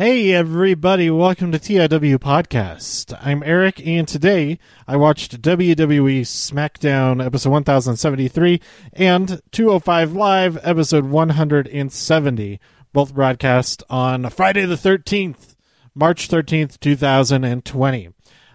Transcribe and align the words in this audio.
Hey 0.00 0.32
everybody, 0.32 1.10
welcome 1.10 1.52
to 1.52 1.58
TIW 1.58 2.16
Podcast. 2.16 3.14
I'm 3.20 3.42
Eric 3.42 3.86
and 3.86 4.08
today 4.08 4.58
I 4.88 4.96
watched 4.96 5.42
WWE 5.42 6.22
SmackDown 6.22 7.22
episode 7.22 7.50
1073 7.50 8.62
and 8.94 9.42
205 9.52 10.12
Live 10.14 10.58
episode 10.62 11.04
170, 11.04 12.60
both 12.94 13.12
broadcast 13.12 13.82
on 13.90 14.30
Friday 14.30 14.64
the 14.64 14.76
13th, 14.76 15.54
March 15.94 16.28
13th, 16.28 16.80
2020. 16.80 18.08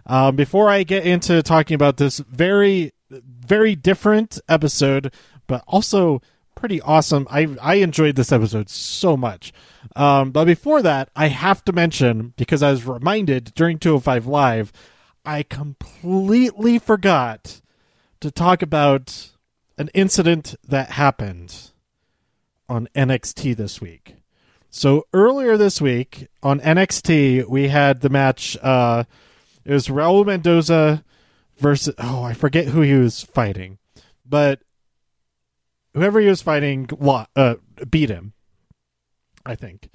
Um, 0.07 0.36
before 0.36 0.71
I 0.71 0.82
get 0.82 1.05
into 1.05 1.43
talking 1.43 1.75
about 1.75 1.98
this 1.98 2.18
very, 2.21 2.91
very 3.12 3.75
different 3.75 4.39
episode, 4.50 5.14
but 5.46 5.64
also 5.68 6.23
pretty 6.56 6.82
awesome. 6.82 7.28
I 7.30 7.56
I 7.62 7.76
enjoyed 7.76 8.16
this 8.16 8.32
episode 8.32 8.70
so 8.70 9.16
much. 9.16 9.54
Um, 9.96 10.32
but 10.32 10.46
before 10.46 10.82
that, 10.82 11.10
I 11.16 11.28
have 11.28 11.64
to 11.66 11.74
mention 11.74 12.34
because 12.38 12.64
I 12.64 12.71
was 12.71 12.86
reminded 12.86 13.54
during 13.56 13.78
205 13.78 14.25
Live, 14.25 14.74
I 15.26 15.43
completely 15.43 16.79
forgot 16.79 17.62
to 18.20 18.32
talk 18.32 18.62
about 18.62 19.32
an 19.78 19.89
incident 19.93 20.56
that 20.68 20.92
happened 20.92 21.71
on 22.68 22.87
NXT 22.96 23.56
this 23.56 23.79
week. 23.79 24.15
So 24.70 25.07
earlier 25.14 25.57
this 25.57 25.79
week 25.79 26.28
on 26.43 26.60
NXT, 26.60 27.48
we 27.48 27.70
had 27.70 28.01
the 28.01 28.10
match. 28.10 28.57
Uh, 28.62 29.06
it 29.64 29.71
was 29.71 29.87
Raul 29.87 30.26
Mendoza 30.26 31.04
versus 31.57 31.96
oh, 31.98 32.23
I 32.23 32.34
forget 32.34 32.66
who 32.67 32.81
he 32.81 32.94
was 32.94 33.22
fighting, 33.22 33.78
but 34.26 34.62
whoever 35.95 36.20
he 36.20 36.28
was 36.28 36.42
fighting 36.42 36.88
uh, 37.36 37.56
beat 37.90 38.09
him. 38.09 38.34
I 39.45 39.56
think. 39.56 39.90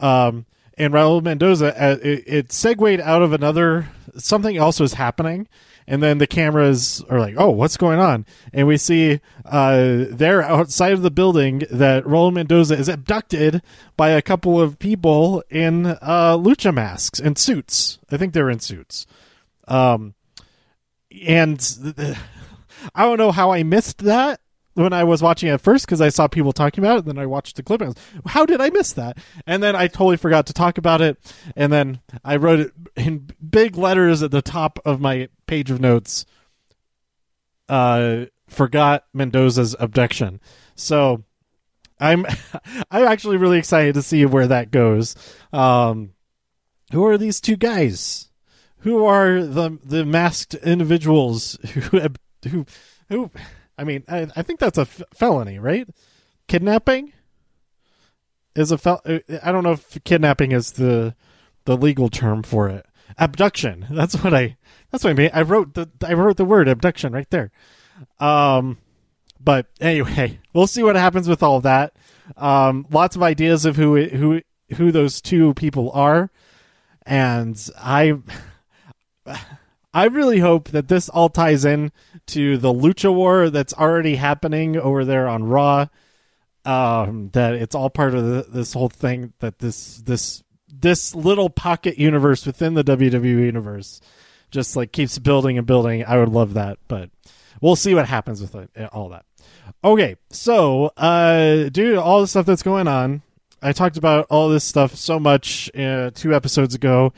Um, 0.00 0.46
and 0.78 0.92
Raul 0.92 1.22
Mendoza, 1.22 1.74
uh, 1.80 1.98
it, 2.02 2.24
it 2.26 2.52
segued 2.52 3.00
out 3.00 3.22
of 3.22 3.32
another 3.32 3.88
something 4.16 4.56
else 4.56 4.80
was 4.80 4.94
happening, 4.94 5.48
and 5.86 6.02
then 6.02 6.18
the 6.18 6.26
cameras 6.26 7.04
are 7.08 7.20
like, 7.20 7.34
"Oh, 7.36 7.50
what's 7.50 7.76
going 7.76 7.98
on?" 7.98 8.26
And 8.52 8.66
we 8.66 8.76
see 8.76 9.20
uh, 9.44 10.04
there 10.08 10.42
outside 10.42 10.92
of 10.92 11.02
the 11.02 11.10
building 11.10 11.62
that 11.70 12.04
Raul 12.04 12.32
Mendoza 12.32 12.76
is 12.76 12.88
abducted 12.88 13.62
by 13.96 14.10
a 14.10 14.22
couple 14.22 14.60
of 14.60 14.78
people 14.78 15.42
in 15.50 15.86
uh, 15.86 16.36
lucha 16.36 16.72
masks 16.72 17.20
and 17.20 17.38
suits. 17.38 17.98
I 18.10 18.16
think 18.16 18.32
they're 18.32 18.50
in 18.50 18.60
suits. 18.60 19.06
Um, 19.68 20.14
and 21.26 21.60
I 22.94 23.04
don't 23.04 23.18
know 23.18 23.32
how 23.32 23.52
I 23.52 23.62
missed 23.62 23.98
that 23.98 24.40
when 24.74 24.92
I 24.92 25.04
was 25.04 25.22
watching 25.22 25.48
it 25.48 25.60
first 25.60 25.86
because 25.86 26.00
I 26.00 26.08
saw 26.08 26.26
people 26.28 26.52
talking 26.52 26.82
about 26.82 26.98
it. 26.98 27.04
Then 27.04 27.18
I 27.18 27.26
watched 27.26 27.56
the 27.56 27.62
clip 27.62 27.80
and 27.80 27.94
was, 27.94 27.96
how 28.26 28.46
did 28.46 28.60
I 28.60 28.70
miss 28.70 28.92
that? 28.92 29.18
And 29.46 29.62
then 29.62 29.76
I 29.76 29.86
totally 29.86 30.16
forgot 30.16 30.46
to 30.46 30.52
talk 30.52 30.78
about 30.78 31.00
it. 31.00 31.18
And 31.56 31.72
then 31.72 32.00
I 32.24 32.36
wrote 32.36 32.60
it 32.60 32.72
in 32.96 33.30
big 33.48 33.76
letters 33.76 34.22
at 34.22 34.30
the 34.30 34.42
top 34.42 34.78
of 34.84 35.00
my 35.00 35.28
page 35.46 35.70
of 35.70 35.80
notes. 35.80 36.24
Uh, 37.68 38.26
forgot 38.48 39.04
Mendoza's 39.12 39.76
abduction. 39.78 40.40
So 40.74 41.24
I'm 42.00 42.26
I'm 42.90 43.04
actually 43.06 43.36
really 43.36 43.58
excited 43.58 43.94
to 43.94 44.02
see 44.02 44.24
where 44.26 44.46
that 44.46 44.70
goes. 44.70 45.14
Um, 45.52 46.10
who 46.92 47.06
are 47.06 47.16
these 47.16 47.40
two 47.40 47.56
guys? 47.56 48.28
Who 48.78 49.04
are 49.04 49.42
the 49.42 49.78
the 49.84 50.04
masked 50.04 50.54
individuals 50.54 51.56
who 51.72 52.00
who 52.48 52.66
who 53.08 53.30
I 53.82 53.84
mean, 53.84 54.04
I, 54.06 54.28
I 54.36 54.42
think 54.42 54.60
that's 54.60 54.78
a 54.78 54.82
f- 54.82 55.02
felony, 55.12 55.58
right? 55.58 55.88
Kidnapping 56.46 57.12
is 58.54 58.70
a 58.70 58.78
fel. 58.78 59.00
Uh, 59.04 59.18
I 59.42 59.50
don't 59.50 59.64
know 59.64 59.72
if 59.72 59.98
kidnapping 60.04 60.52
is 60.52 60.72
the 60.72 61.16
the 61.64 61.76
legal 61.76 62.08
term 62.08 62.44
for 62.44 62.68
it. 62.68 62.86
Abduction. 63.18 63.86
That's 63.90 64.22
what 64.22 64.32
I. 64.34 64.56
That's 64.92 65.02
what 65.02 65.10
I 65.10 65.14
mean. 65.14 65.30
I 65.34 65.42
wrote 65.42 65.74
the 65.74 65.90
I 66.06 66.12
wrote 66.12 66.36
the 66.36 66.44
word 66.44 66.68
abduction 66.68 67.12
right 67.12 67.28
there. 67.30 67.50
Um, 68.20 68.78
but 69.40 69.66
anyway, 69.80 70.38
we'll 70.54 70.68
see 70.68 70.84
what 70.84 70.94
happens 70.94 71.28
with 71.28 71.42
all 71.42 71.60
that. 71.62 71.94
Um, 72.36 72.86
lots 72.88 73.16
of 73.16 73.22
ideas 73.24 73.64
of 73.64 73.74
who 73.74 74.00
who 74.04 74.42
who 74.76 74.92
those 74.92 75.20
two 75.20 75.54
people 75.54 75.90
are, 75.90 76.30
and 77.04 77.60
I. 77.76 78.20
I 79.94 80.06
really 80.06 80.38
hope 80.38 80.70
that 80.70 80.88
this 80.88 81.08
all 81.08 81.28
ties 81.28 81.64
in 81.64 81.92
to 82.28 82.56
the 82.56 82.72
lucha 82.72 83.12
war 83.12 83.50
that's 83.50 83.74
already 83.74 84.16
happening 84.16 84.76
over 84.76 85.04
there 85.04 85.28
on 85.28 85.44
Raw. 85.44 85.86
Um, 86.64 87.30
that 87.32 87.54
it's 87.54 87.74
all 87.74 87.90
part 87.90 88.14
of 88.14 88.24
the, 88.24 88.46
this 88.48 88.72
whole 88.72 88.88
thing. 88.88 89.32
That 89.40 89.58
this 89.58 89.98
this 89.98 90.42
this 90.68 91.14
little 91.14 91.50
pocket 91.50 91.98
universe 91.98 92.46
within 92.46 92.74
the 92.74 92.84
WWE 92.84 93.24
universe 93.24 94.00
just 94.52 94.76
like 94.76 94.92
keeps 94.92 95.18
building 95.18 95.58
and 95.58 95.66
building. 95.66 96.04
I 96.04 96.18
would 96.18 96.28
love 96.28 96.54
that, 96.54 96.78
but 96.86 97.10
we'll 97.60 97.74
see 97.74 97.94
what 97.94 98.06
happens 98.06 98.40
with 98.40 98.54
it, 98.54 98.70
all 98.92 99.08
that. 99.08 99.24
Okay, 99.82 100.16
so 100.30 100.92
uh, 100.96 101.68
due 101.70 101.94
to 101.94 102.02
all 102.02 102.20
the 102.20 102.26
stuff 102.28 102.46
that's 102.46 102.62
going 102.62 102.86
on, 102.86 103.22
I 103.60 103.72
talked 103.72 103.96
about 103.96 104.26
all 104.30 104.48
this 104.48 104.62
stuff 104.62 104.94
so 104.94 105.18
much 105.18 105.70
uh, 105.74 106.10
two 106.14 106.34
episodes 106.34 106.74
ago. 106.74 107.12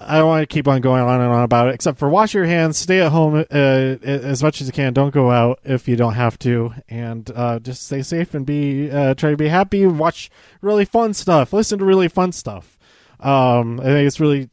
I 0.00 0.18
don't 0.18 0.28
want 0.28 0.48
to 0.48 0.52
keep 0.52 0.68
on 0.68 0.80
going 0.80 1.02
on 1.02 1.20
and 1.20 1.32
on 1.32 1.42
about 1.42 1.68
it, 1.68 1.74
except 1.74 1.98
for 1.98 2.08
wash 2.08 2.32
your 2.32 2.44
hands, 2.44 2.78
stay 2.78 3.00
at 3.00 3.10
home 3.10 3.34
uh, 3.34 3.44
as 3.50 4.42
much 4.44 4.60
as 4.60 4.68
you 4.68 4.72
can. 4.72 4.92
Don't 4.92 5.12
go 5.12 5.32
out 5.32 5.58
if 5.64 5.88
you 5.88 5.96
don't 5.96 6.14
have 6.14 6.38
to, 6.40 6.72
and 6.88 7.28
uh, 7.34 7.58
just 7.58 7.84
stay 7.84 8.02
safe 8.02 8.32
and 8.34 8.46
be 8.46 8.90
uh, 8.90 9.14
try 9.14 9.30
to 9.30 9.36
be 9.36 9.48
happy. 9.48 9.86
Watch 9.86 10.30
really 10.60 10.84
fun 10.84 11.14
stuff. 11.14 11.52
Listen 11.52 11.80
to 11.80 11.84
really 11.84 12.06
fun 12.06 12.30
stuff. 12.30 12.78
Um, 13.18 13.80
I 13.80 13.84
think 13.84 14.06
it's 14.06 14.20
really 14.20 14.50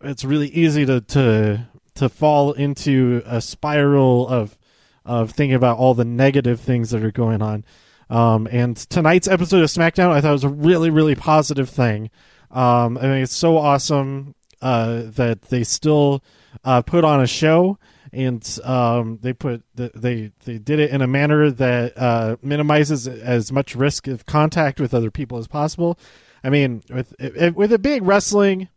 it's 0.00 0.24
really 0.24 0.48
easy 0.48 0.86
to 0.86 1.02
to 1.02 1.68
to 1.96 2.08
fall 2.08 2.52
into 2.52 3.22
a 3.26 3.42
spiral 3.42 4.26
of 4.26 4.56
of 5.04 5.32
thinking 5.32 5.54
about 5.54 5.76
all 5.76 5.92
the 5.92 6.06
negative 6.06 6.60
things 6.60 6.90
that 6.90 7.04
are 7.04 7.12
going 7.12 7.42
on. 7.42 7.64
Um, 8.08 8.48
and 8.50 8.74
tonight's 8.74 9.28
episode 9.28 9.62
of 9.62 9.68
SmackDown, 9.68 10.12
I 10.12 10.22
thought 10.22 10.32
was 10.32 10.44
a 10.44 10.48
really 10.48 10.88
really 10.88 11.14
positive 11.14 11.68
thing. 11.68 12.08
Um, 12.50 12.96
I 12.96 13.02
mean, 13.02 13.22
it's 13.22 13.36
so 13.36 13.58
awesome 13.58 14.34
uh, 14.60 15.02
that 15.06 15.42
they 15.42 15.64
still 15.64 16.22
uh, 16.64 16.82
put 16.82 17.04
on 17.04 17.20
a 17.20 17.26
show 17.26 17.78
and 18.12 18.58
um, 18.64 19.18
they 19.22 19.32
put 19.32 19.62
they 19.74 20.32
they 20.44 20.58
did 20.58 20.78
it 20.78 20.90
in 20.90 21.02
a 21.02 21.06
manner 21.06 21.50
that 21.50 21.92
uh, 21.96 22.36
minimizes 22.42 23.06
as 23.06 23.52
much 23.52 23.74
risk 23.74 24.06
of 24.06 24.26
contact 24.26 24.80
with 24.80 24.94
other 24.94 25.10
people 25.10 25.38
as 25.38 25.46
possible. 25.46 25.98
I 26.42 26.50
mean, 26.50 26.82
with 26.90 27.14
with 27.54 27.72
it 27.72 27.82
being 27.82 28.04
wrestling, 28.04 28.68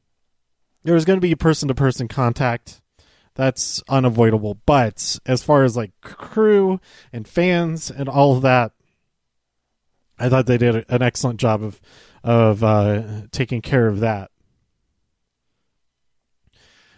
there 0.83 0.95
was 0.95 1.05
going 1.05 1.17
to 1.17 1.21
be 1.21 1.33
person 1.35 1.67
to 1.67 1.75
person 1.75 2.07
contact. 2.07 2.81
That's 3.35 3.81
unavoidable. 3.87 4.57
But 4.65 5.19
as 5.25 5.41
far 5.41 5.63
as 5.63 5.77
like 5.77 5.91
crew 6.01 6.81
and 7.13 7.27
fans 7.27 7.89
and 7.89 8.09
all 8.09 8.35
of 8.35 8.41
that, 8.41 8.73
I 10.19 10.27
thought 10.27 10.47
they 10.47 10.57
did 10.57 10.85
an 10.89 11.01
excellent 11.01 11.39
job 11.39 11.63
of 11.63 11.79
of 12.23 12.63
uh, 12.63 13.03
taking 13.31 13.61
care 13.61 13.87
of 13.87 14.01
that. 14.01 14.31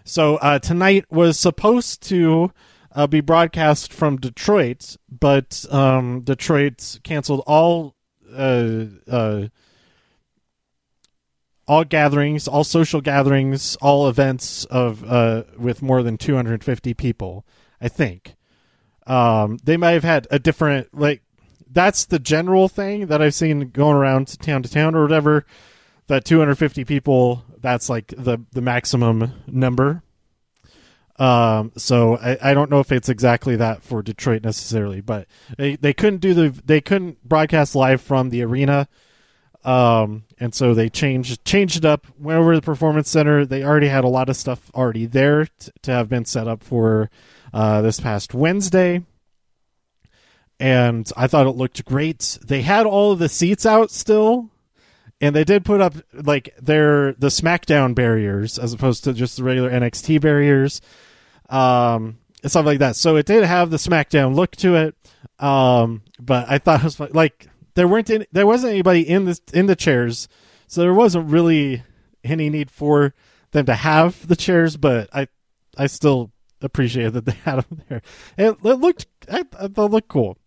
So 0.03 0.35
uh, 0.37 0.59
tonight 0.59 1.05
was 1.09 1.39
supposed 1.39 2.03
to 2.09 2.51
uh, 2.91 3.07
be 3.07 3.21
broadcast 3.21 3.93
from 3.93 4.17
Detroit, 4.17 4.97
but 5.09 5.65
um, 5.71 6.21
Detroit 6.21 6.99
canceled 7.03 7.41
all 7.47 7.95
uh, 8.35 8.85
uh, 9.09 9.47
all 11.65 11.85
gatherings, 11.85 12.47
all 12.47 12.65
social 12.65 12.99
gatherings, 12.99 13.77
all 13.77 14.09
events 14.09 14.65
of 14.65 15.03
uh, 15.05 15.43
with 15.57 15.81
more 15.81 16.03
than 16.03 16.17
250 16.17 16.93
people. 16.93 17.45
I 17.79 17.87
think 17.87 18.35
um, 19.07 19.57
they 19.63 19.77
might 19.77 19.91
have 19.91 20.03
had 20.03 20.27
a 20.29 20.39
different 20.39 20.93
like 20.93 21.21
that's 21.71 22.05
the 22.05 22.19
general 22.19 22.67
thing 22.67 23.07
that 23.07 23.21
I've 23.21 23.33
seen 23.33 23.69
going 23.69 23.95
around 23.95 24.37
town 24.41 24.63
to 24.63 24.69
town 24.69 24.95
or 24.95 25.01
whatever. 25.01 25.45
That 26.07 26.25
250 26.25 26.83
people 26.83 27.45
that's 27.63 27.89
like 27.89 28.13
the 28.15 28.37
the 28.51 28.61
maximum 28.61 29.31
number. 29.47 30.03
Um, 31.17 31.71
so 31.77 32.17
I, 32.17 32.37
I 32.41 32.53
don't 32.53 32.69
know 32.69 32.79
if 32.79 32.91
it's 32.91 33.09
exactly 33.09 33.55
that 33.55 33.83
for 33.83 34.01
Detroit 34.01 34.43
necessarily, 34.43 34.99
but 34.99 35.27
they, 35.57 35.75
they 35.75 35.93
couldn't 35.93 36.19
do 36.19 36.33
the 36.33 36.61
they 36.65 36.81
couldn't 36.81 37.23
broadcast 37.27 37.75
live 37.75 38.01
from 38.01 38.29
the 38.29 38.43
arena. 38.43 38.87
Um, 39.63 40.25
and 40.39 40.53
so 40.53 40.73
they 40.73 40.89
changed 40.89 41.45
changed 41.45 41.77
it 41.77 41.85
up. 41.85 42.05
Went 42.19 42.39
over 42.39 42.53
to 42.53 42.59
the 42.59 42.65
performance 42.65 43.09
center. 43.09 43.45
They 43.45 43.63
already 43.63 43.87
had 43.87 44.03
a 44.03 44.09
lot 44.09 44.29
of 44.29 44.35
stuff 44.35 44.69
already 44.75 45.05
there 45.05 45.45
t- 45.45 45.71
to 45.83 45.91
have 45.91 46.09
been 46.09 46.25
set 46.25 46.47
up 46.47 46.63
for 46.63 47.09
uh, 47.53 47.81
this 47.81 47.99
past 47.99 48.33
Wednesday. 48.33 49.03
And 50.59 51.09
I 51.15 51.27
thought 51.27 51.47
it 51.47 51.51
looked 51.51 51.83
great. 51.85 52.37
They 52.45 52.61
had 52.61 52.85
all 52.85 53.13
of 53.13 53.19
the 53.19 53.29
seats 53.29 53.65
out 53.65 53.91
still, 53.91 54.49
and 55.23 55.33
they 55.33 55.45
did 55.45 55.63
put 55.63 55.79
up 55.79 55.95
like 56.13 56.53
their 56.61 57.13
the 57.13 57.27
SmackDown 57.27 57.95
barriers 57.95 58.59
as 58.59 58.73
opposed 58.73 59.05
to 59.05 59.13
just 59.13 59.37
the 59.37 59.43
regular 59.43 59.71
NXT 59.71 60.19
barriers, 60.19 60.81
um, 61.49 62.17
and 62.43 62.51
stuff 62.51 62.65
like 62.65 62.79
that. 62.79 62.97
So 62.97 63.15
it 63.15 63.25
did 63.25 63.45
have 63.45 63.69
the 63.69 63.77
SmackDown 63.77 64.35
look 64.35 64.51
to 64.57 64.75
it, 64.75 64.95
um, 65.39 66.01
but 66.19 66.49
I 66.49 66.57
thought 66.57 66.81
it 66.81 66.83
was 66.83 66.99
like 66.99 67.47
there 67.75 67.87
weren't 67.87 68.09
any, 68.09 68.27
there 68.33 68.45
wasn't 68.45 68.73
anybody 68.73 69.07
in 69.07 69.23
the 69.23 69.39
in 69.53 69.67
the 69.67 69.77
chairs 69.77 70.27
So 70.67 70.81
there 70.81 70.93
wasn't 70.93 71.29
really 71.29 71.83
any 72.25 72.49
need 72.49 72.69
for 72.69 73.13
them 73.51 73.65
to 73.67 73.75
have 73.75 74.27
the 74.27 74.35
chairs, 74.35 74.75
but 74.75 75.07
I 75.13 75.29
I 75.77 75.87
still 75.87 76.33
appreciate 76.61 77.13
that 77.13 77.23
they 77.23 77.31
had 77.45 77.61
them 77.61 77.81
there. 77.87 78.01
It, 78.37 78.57
it 78.61 78.77
looked 78.77 79.07
it, 79.29 79.47
it 79.57 79.77
looked 79.77 80.09
cool. 80.09 80.37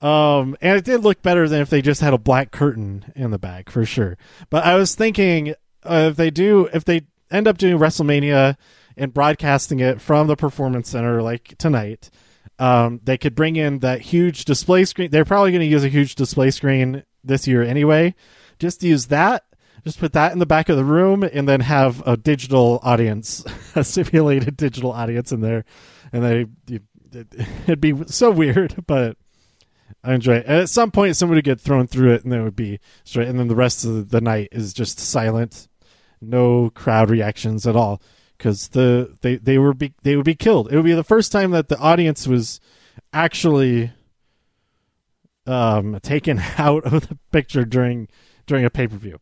Um, 0.00 0.56
and 0.60 0.76
it 0.76 0.84
did 0.84 1.02
look 1.02 1.22
better 1.22 1.48
than 1.48 1.60
if 1.60 1.70
they 1.70 1.82
just 1.82 2.00
had 2.00 2.14
a 2.14 2.18
black 2.18 2.50
curtain 2.50 3.12
in 3.16 3.30
the 3.30 3.38
back 3.38 3.70
for 3.70 3.84
sure. 3.84 4.16
But 4.50 4.64
I 4.64 4.76
was 4.76 4.94
thinking 4.94 5.54
uh, 5.84 6.08
if 6.10 6.16
they 6.16 6.30
do, 6.30 6.68
if 6.72 6.84
they 6.84 7.02
end 7.30 7.48
up 7.48 7.58
doing 7.58 7.78
WrestleMania 7.78 8.56
and 8.96 9.14
broadcasting 9.14 9.80
it 9.80 10.00
from 10.00 10.26
the 10.26 10.36
Performance 10.36 10.90
Center 10.90 11.22
like 11.22 11.56
tonight, 11.58 12.10
um, 12.58 13.00
they 13.04 13.16
could 13.16 13.34
bring 13.34 13.56
in 13.56 13.80
that 13.80 14.00
huge 14.00 14.44
display 14.44 14.84
screen. 14.84 15.10
They're 15.10 15.24
probably 15.24 15.52
going 15.52 15.60
to 15.60 15.66
use 15.66 15.84
a 15.84 15.88
huge 15.88 16.14
display 16.16 16.50
screen 16.50 17.04
this 17.22 17.46
year 17.46 17.62
anyway. 17.62 18.14
Just 18.58 18.82
use 18.82 19.06
that. 19.06 19.44
Just 19.84 20.00
put 20.00 20.12
that 20.14 20.32
in 20.32 20.40
the 20.40 20.46
back 20.46 20.68
of 20.68 20.76
the 20.76 20.84
room 20.84 21.22
and 21.22 21.48
then 21.48 21.60
have 21.60 22.06
a 22.06 22.16
digital 22.16 22.80
audience, 22.82 23.44
a 23.76 23.84
simulated 23.84 24.56
digital 24.56 24.90
audience 24.90 25.30
in 25.30 25.40
there. 25.40 25.64
And 26.12 26.24
they, 26.24 26.80
it'd 27.66 27.80
be 27.80 27.94
so 28.06 28.30
weird, 28.30 28.74
but 28.86 29.16
I 30.08 30.14
enjoy 30.14 30.36
it. 30.36 30.46
And 30.46 30.56
at 30.56 30.70
some 30.70 30.90
point, 30.90 31.16
someone 31.16 31.36
would 31.36 31.44
get 31.44 31.60
thrown 31.60 31.86
through 31.86 32.14
it 32.14 32.24
and 32.24 32.32
then 32.32 32.40
it 32.40 32.44
would 32.44 32.56
be 32.56 32.80
straight. 33.04 33.28
And 33.28 33.38
then 33.38 33.48
the 33.48 33.54
rest 33.54 33.84
of 33.84 34.08
the 34.08 34.22
night 34.22 34.48
is 34.52 34.72
just 34.72 34.98
silent, 34.98 35.68
no 36.22 36.70
crowd 36.70 37.10
reactions 37.10 37.66
at 37.66 37.76
all 37.76 38.00
because 38.38 38.68
the 38.68 39.18
they 39.20 39.36
they 39.36 39.58
were 39.58 39.74
be, 39.74 39.92
they 40.04 40.16
would 40.16 40.24
be 40.24 40.34
killed. 40.34 40.72
It 40.72 40.76
would 40.76 40.84
be 40.86 40.94
the 40.94 41.04
first 41.04 41.30
time 41.30 41.50
that 41.50 41.68
the 41.68 41.78
audience 41.78 42.26
was 42.26 42.58
actually 43.12 43.92
um, 45.46 45.98
taken 46.00 46.38
out 46.58 46.84
of 46.84 47.08
the 47.08 47.18
picture 47.30 47.66
during 47.66 48.08
during 48.46 48.64
a 48.64 48.70
pay 48.70 48.86
per 48.86 48.96
view. 48.96 49.18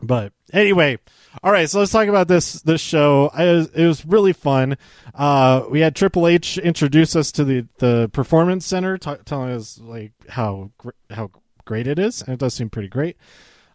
But 0.00 0.32
anyway, 0.52 0.98
all 1.42 1.52
right. 1.52 1.68
So 1.68 1.78
let's 1.78 1.92
talk 1.92 2.08
about 2.08 2.28
this 2.28 2.54
this 2.62 2.80
show. 2.80 3.30
I, 3.32 3.44
it 3.44 3.86
was 3.86 4.04
really 4.04 4.32
fun. 4.32 4.76
Uh, 5.14 5.64
we 5.70 5.80
had 5.80 5.94
Triple 5.96 6.26
H 6.26 6.58
introduce 6.58 7.16
us 7.16 7.32
to 7.32 7.44
the 7.44 7.66
the 7.78 8.10
performance 8.12 8.66
center, 8.66 8.98
t- 8.98 9.14
telling 9.24 9.50
us 9.50 9.78
like 9.78 10.12
how 10.28 10.70
how 11.10 11.30
great 11.64 11.86
it 11.86 11.98
is, 11.98 12.22
and 12.22 12.30
it 12.30 12.40
does 12.40 12.54
seem 12.54 12.70
pretty 12.70 12.88
great. 12.88 13.16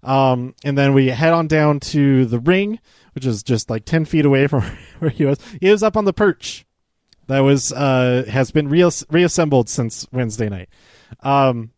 Um, 0.03 0.53
and 0.63 0.77
then 0.77 0.93
we 0.93 1.07
head 1.07 1.33
on 1.33 1.47
down 1.47 1.79
to 1.79 2.25
the 2.25 2.39
ring, 2.39 2.79
which 3.13 3.25
is 3.25 3.41
just 3.41 3.69
like 3.69 3.85
10 3.85 4.05
feet 4.05 4.25
away 4.25 4.47
from 4.47 4.61
where 4.99 5.11
he 5.11 5.25
was. 5.25 5.39
He 5.61 5.69
was 5.69 5.81
up 5.83 5.95
on 5.95 6.05
the 6.05 6.13
perch 6.13 6.65
that 7.27 7.39
was, 7.39 7.71
uh, 7.71 8.25
has 8.29 8.51
been 8.51 8.67
re- 8.67 8.89
reassembled 9.09 9.69
since 9.69 10.05
Wednesday 10.11 10.49
night. 10.49 10.69
Um, 11.21 11.71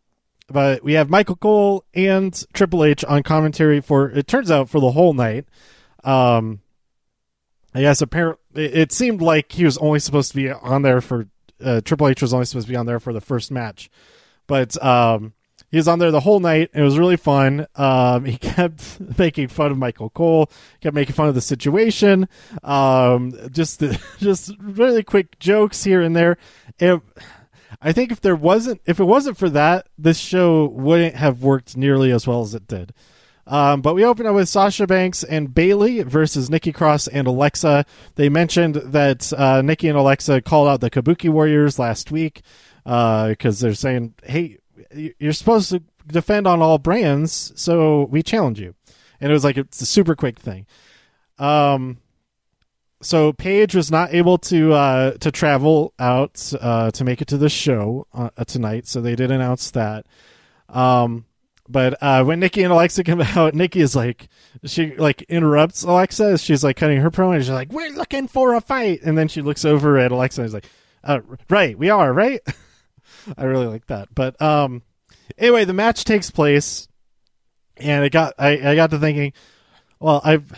but 0.47 0.83
we 0.83 0.93
have 0.93 1.09
Michael 1.09 1.35
Cole 1.35 1.85
and 1.93 2.43
Triple 2.53 2.83
H 2.83 3.03
on 3.05 3.23
commentary 3.23 3.79
for, 3.79 4.09
it 4.09 4.27
turns 4.27 4.49
out, 4.49 4.69
for 4.69 4.79
the 4.79 4.91
whole 4.91 5.13
night. 5.13 5.45
Um, 6.05 6.61
I 7.73 7.81
guess 7.81 8.01
apparently 8.01 8.65
it 8.65 8.91
seemed 8.91 9.21
like 9.21 9.51
he 9.51 9.65
was 9.65 9.77
only 9.79 9.99
supposed 9.99 10.31
to 10.31 10.37
be 10.37 10.49
on 10.49 10.81
there 10.81 11.01
for, 11.01 11.27
uh, 11.63 11.81
Triple 11.81 12.07
H 12.07 12.21
was 12.21 12.33
only 12.33 12.45
supposed 12.45 12.67
to 12.67 12.71
be 12.71 12.77
on 12.77 12.85
there 12.85 12.99
for 12.99 13.11
the 13.11 13.21
first 13.21 13.51
match. 13.51 13.89
But, 14.47 14.81
um, 14.83 15.33
he 15.71 15.77
was 15.77 15.87
on 15.89 15.99
there 15.99 16.11
the 16.11 16.21
whole 16.21 16.39
night. 16.39 16.69
It 16.73 16.81
was 16.81 16.97
really 16.97 17.17
fun. 17.17 17.67
Um, 17.75 18.23
he 18.23 18.37
kept 18.37 18.97
making 19.17 19.49
fun 19.49 19.71
of 19.71 19.77
Michael 19.77 20.09
Cole, 20.09 20.49
kept 20.79 20.95
making 20.95 21.15
fun 21.15 21.27
of 21.27 21.35
the 21.35 21.41
situation. 21.41 22.29
Um, 22.63 23.33
just, 23.51 23.83
just 24.19 24.51
really 24.59 25.03
quick 25.03 25.37
jokes 25.39 25.83
here 25.83 26.01
and 26.01 26.15
there. 26.15 26.37
It, 26.79 27.01
I 27.81 27.91
think 27.91 28.11
if 28.11 28.21
there 28.21 28.35
wasn't, 28.35 28.81
if 28.85 28.99
it 28.99 29.03
wasn't 29.03 29.37
for 29.37 29.49
that, 29.49 29.89
this 29.97 30.17
show 30.17 30.65
wouldn't 30.67 31.15
have 31.15 31.43
worked 31.43 31.75
nearly 31.75 32.11
as 32.11 32.25
well 32.25 32.41
as 32.41 32.55
it 32.55 32.67
did. 32.67 32.93
Um, 33.47 33.81
but 33.81 33.93
we 33.93 34.03
open 34.03 34.25
up 34.25 34.33
with 34.33 34.49
Sasha 34.49 34.87
Banks 34.87 35.23
and 35.23 35.53
Bayley 35.53 36.01
versus 36.01 36.49
Nikki 36.49 36.71
Cross 36.71 37.07
and 37.07 37.27
Alexa. 37.27 37.85
They 38.15 38.27
mentioned 38.27 38.75
that 38.75 39.31
uh, 39.33 39.61
Nikki 39.61 39.87
and 39.87 39.97
Alexa 39.97 40.41
called 40.41 40.67
out 40.67 40.81
the 40.81 40.89
Kabuki 40.89 41.29
Warriors 41.29 41.77
last 41.77 42.11
week 42.11 42.41
because 42.83 43.63
uh, 43.63 43.65
they're 43.65 43.73
saying, 43.75 44.15
"Hey, 44.23 44.57
you're 45.19 45.33
supposed 45.33 45.69
to 45.69 45.83
defend 46.07 46.47
on 46.47 46.61
all 46.61 46.77
brands, 46.77 47.51
so 47.55 48.05
we 48.05 48.23
challenge 48.23 48.59
you. 48.59 48.75
And 49.19 49.31
it 49.31 49.33
was 49.33 49.43
like 49.43 49.57
it's 49.57 49.81
a 49.81 49.85
super 49.85 50.15
quick 50.15 50.39
thing. 50.39 50.65
Um, 51.39 51.97
so 53.01 53.33
Paige 53.33 53.75
was 53.75 53.91
not 53.91 54.13
able 54.13 54.37
to 54.39 54.73
uh, 54.73 55.11
to 55.17 55.31
travel 55.31 55.93
out 55.99 56.51
uh, 56.59 56.91
to 56.91 57.03
make 57.03 57.21
it 57.21 57.27
to 57.29 57.37
the 57.37 57.49
show 57.49 58.07
uh, 58.13 58.29
tonight, 58.45 58.87
so 58.87 59.01
they 59.01 59.15
did 59.15 59.31
announce 59.31 59.71
that. 59.71 60.05
Um, 60.69 61.25
but 61.67 62.01
uh, 62.01 62.23
when 62.23 62.39
Nikki 62.39 62.63
and 62.63 62.71
Alexa 62.71 63.03
come 63.03 63.21
out, 63.35 63.53
Nikki 63.55 63.81
is 63.81 63.95
like 63.95 64.27
she 64.65 64.95
like 64.95 65.23
interrupts 65.23 65.83
Alexa. 65.83 66.37
She's 66.37 66.63
like 66.63 66.77
cutting 66.77 66.99
her 66.99 67.11
promo, 67.11 67.37
she's 67.37 67.49
like, 67.49 67.71
"We're 67.71 67.91
looking 67.91 68.27
for 68.27 68.53
a 68.53 68.61
fight," 68.61 69.01
and 69.03 69.17
then 69.17 69.27
she 69.27 69.41
looks 69.41 69.65
over 69.65 69.97
at 69.97 70.11
Alexa 70.11 70.41
and 70.41 70.47
is 70.47 70.53
like, 70.53 70.69
uh, 71.03 71.19
"Right, 71.49 71.77
we 71.77 71.89
are, 71.89 72.11
right." 72.13 72.41
I 73.37 73.45
really 73.45 73.67
like 73.67 73.87
that. 73.87 74.09
But 74.13 74.39
um, 74.41 74.83
anyway, 75.37 75.65
the 75.65 75.73
match 75.73 76.03
takes 76.03 76.29
place, 76.31 76.87
and 77.77 78.05
it 78.05 78.11
got 78.11 78.33
I, 78.37 78.71
I 78.71 78.75
got 78.75 78.91
to 78.91 78.99
thinking. 78.99 79.33
Well, 79.99 80.21
I've 80.23 80.51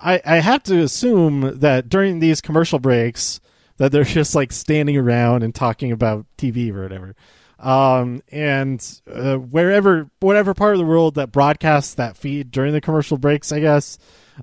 I 0.00 0.20
I 0.24 0.36
have 0.36 0.62
to 0.64 0.78
assume 0.80 1.58
that 1.60 1.88
during 1.88 2.18
these 2.20 2.40
commercial 2.40 2.78
breaks 2.78 3.40
that 3.76 3.92
they're 3.92 4.04
just 4.04 4.34
like 4.34 4.52
standing 4.52 4.96
around 4.96 5.42
and 5.42 5.54
talking 5.54 5.92
about 5.92 6.26
TV 6.38 6.72
or 6.72 6.82
whatever. 6.82 7.14
Um, 7.62 8.22
and 8.32 9.00
uh, 9.10 9.36
wherever, 9.36 10.10
whatever 10.18 10.52
part 10.52 10.74
of 10.74 10.80
the 10.80 10.84
world 10.84 11.14
that 11.14 11.30
broadcasts 11.30 11.94
that 11.94 12.16
feed 12.16 12.50
during 12.50 12.72
the 12.72 12.80
commercial 12.80 13.18
breaks, 13.18 13.52
I 13.52 13.60
guess, 13.60 13.98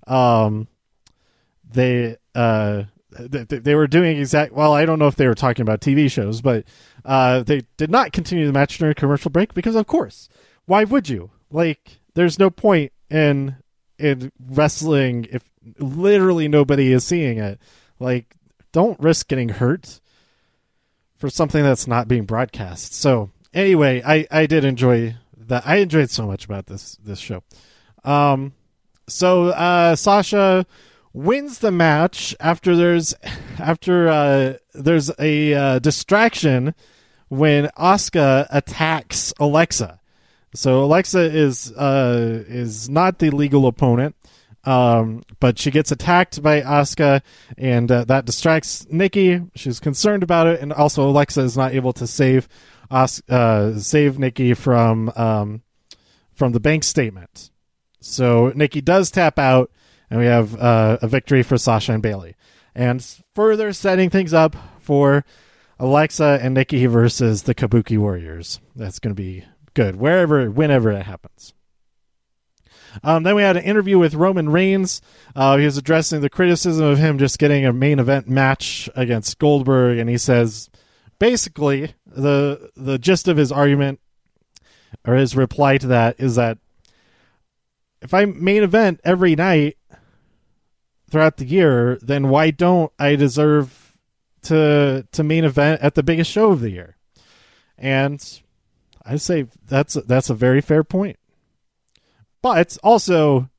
um, 0.07 0.67
they 1.69 2.15
uh, 2.33 2.83
they, 3.11 3.75
were 3.75 3.87
doing 3.87 4.17
exact. 4.17 4.53
Well, 4.53 4.73
I 4.73 4.85
don't 4.85 4.99
know 4.99 5.07
if 5.07 5.15
they 5.15 5.27
were 5.27 5.35
talking 5.35 5.63
about 5.63 5.81
TV 5.81 6.09
shows, 6.09 6.41
but 6.41 6.65
uh, 7.03 7.43
they 7.43 7.63
did 7.77 7.91
not 7.91 8.13
continue 8.13 8.45
the 8.45 8.53
match 8.53 8.77
during 8.77 8.91
a 8.91 8.95
commercial 8.95 9.31
break 9.31 9.53
because, 9.53 9.75
of 9.75 9.87
course, 9.87 10.29
why 10.65 10.83
would 10.83 11.09
you? 11.09 11.31
Like, 11.51 11.99
there's 12.13 12.39
no 12.39 12.49
point 12.49 12.91
in 13.09 13.57
in 13.97 14.31
wrestling 14.39 15.27
if 15.31 15.43
literally 15.79 16.47
nobody 16.47 16.93
is 16.93 17.03
seeing 17.03 17.39
it. 17.39 17.59
Like, 17.99 18.35
don't 18.71 18.99
risk 18.99 19.27
getting 19.27 19.49
hurt 19.49 19.99
for 21.19 21.29
something 21.29 21.63
that's 21.63 21.85
not 21.85 22.07
being 22.07 22.25
broadcast. 22.25 22.95
So, 22.95 23.29
anyway, 23.53 24.01
I 24.03 24.25
I 24.31 24.47
did 24.47 24.65
enjoy 24.65 25.15
that. 25.37 25.67
I 25.67 25.77
enjoyed 25.77 26.09
so 26.09 26.25
much 26.25 26.45
about 26.45 26.65
this 26.65 26.97
this 27.03 27.19
show. 27.19 27.43
Um, 28.03 28.53
so 29.07 29.47
uh, 29.49 29.95
Sasha 29.95 30.65
wins 31.13 31.59
the 31.59 31.71
match 31.71 32.35
after 32.39 32.75
there's 32.75 33.13
after 33.59 34.07
uh, 34.07 34.53
there's 34.73 35.11
a 35.19 35.53
uh, 35.53 35.79
distraction 35.79 36.73
when 37.27 37.65
Asuka 37.77 38.47
attacks 38.49 39.33
Alexa. 39.39 39.99
So 40.55 40.83
Alexa 40.83 41.19
is 41.19 41.71
uh, 41.73 42.43
is 42.47 42.89
not 42.89 43.19
the 43.19 43.29
legal 43.29 43.67
opponent, 43.67 44.15
um, 44.65 45.23
but 45.39 45.57
she 45.57 45.71
gets 45.71 45.91
attacked 45.91 46.41
by 46.41 46.61
Asuka, 46.61 47.21
and 47.57 47.91
uh, 47.91 48.03
that 48.05 48.25
distracts 48.25 48.85
Nikki. 48.89 49.41
She's 49.55 49.79
concerned 49.79 50.23
about 50.23 50.47
it, 50.47 50.61
and 50.61 50.73
also 50.73 51.07
Alexa 51.07 51.41
is 51.41 51.57
not 51.57 51.73
able 51.73 51.93
to 51.93 52.07
save 52.07 52.47
Os- 52.91 53.21
uh, 53.29 53.77
save 53.79 54.19
Nikki 54.19 54.53
from 54.53 55.11
um, 55.15 55.61
from 56.33 56.51
the 56.53 56.59
bank 56.59 56.83
statement. 56.83 57.51
So 57.99 58.51
Nikki 58.55 58.81
does 58.81 59.11
tap 59.11 59.37
out, 59.37 59.71
and 60.09 60.19
we 60.19 60.25
have 60.25 60.59
uh, 60.59 60.97
a 61.01 61.07
victory 61.07 61.43
for 61.43 61.57
Sasha 61.57 61.93
and 61.93 62.01
Bayley, 62.03 62.35
and 62.73 63.05
further 63.35 63.73
setting 63.73 64.09
things 64.09 64.33
up 64.33 64.55
for 64.79 65.23
Alexa 65.79 66.39
and 66.41 66.53
Nikki 66.53 66.85
versus 66.85 67.43
the 67.43 67.55
Kabuki 67.55 67.97
Warriors. 67.97 68.59
That's 68.75 68.99
going 68.99 69.15
to 69.15 69.21
be 69.21 69.45
good 69.73 69.95
wherever, 69.95 70.49
whenever 70.49 70.91
it 70.91 71.03
happens. 71.03 71.53
Um, 73.03 73.23
then 73.23 73.35
we 73.35 73.41
had 73.41 73.57
an 73.57 73.63
interview 73.63 73.99
with 73.99 74.15
Roman 74.15 74.49
Reigns. 74.49 75.01
Uh, 75.35 75.57
he 75.57 75.65
was 75.65 75.77
addressing 75.77 76.21
the 76.21 76.29
criticism 76.29 76.85
of 76.85 76.97
him 76.97 77.17
just 77.17 77.39
getting 77.39 77.65
a 77.65 77.73
main 77.73 77.99
event 77.99 78.27
match 78.27 78.89
against 78.95 79.37
Goldberg, 79.39 79.97
and 79.97 80.09
he 80.09 80.17
says 80.17 80.69
basically 81.19 81.93
the 82.05 82.71
the 82.75 82.97
gist 82.97 83.27
of 83.27 83.37
his 83.37 83.51
argument 83.51 83.99
or 85.05 85.15
his 85.15 85.35
reply 85.35 85.77
to 85.77 85.87
that 85.87 86.15
is 86.19 86.35
that 86.35 86.57
if 88.01 88.13
I 88.13 88.25
main 88.25 88.63
event 88.63 89.01
every 89.03 89.35
night 89.35 89.77
throughout 91.09 91.37
the 91.37 91.45
year, 91.45 91.99
then 92.01 92.29
why 92.29 92.51
don't 92.51 92.91
I 92.97 93.15
deserve 93.15 93.97
to 94.43 95.05
to 95.11 95.23
main 95.23 95.43
event 95.43 95.81
at 95.81 95.95
the 95.95 96.03
biggest 96.03 96.31
show 96.31 96.51
of 96.51 96.61
the 96.61 96.71
year? 96.71 96.95
And 97.77 98.23
I 99.05 99.17
say 99.17 99.47
that's 99.67 99.95
that's 100.05 100.29
a 100.29 100.35
very 100.35 100.61
fair 100.61 100.83
point. 100.83 101.18
But 102.41 102.77
also, 102.83 103.49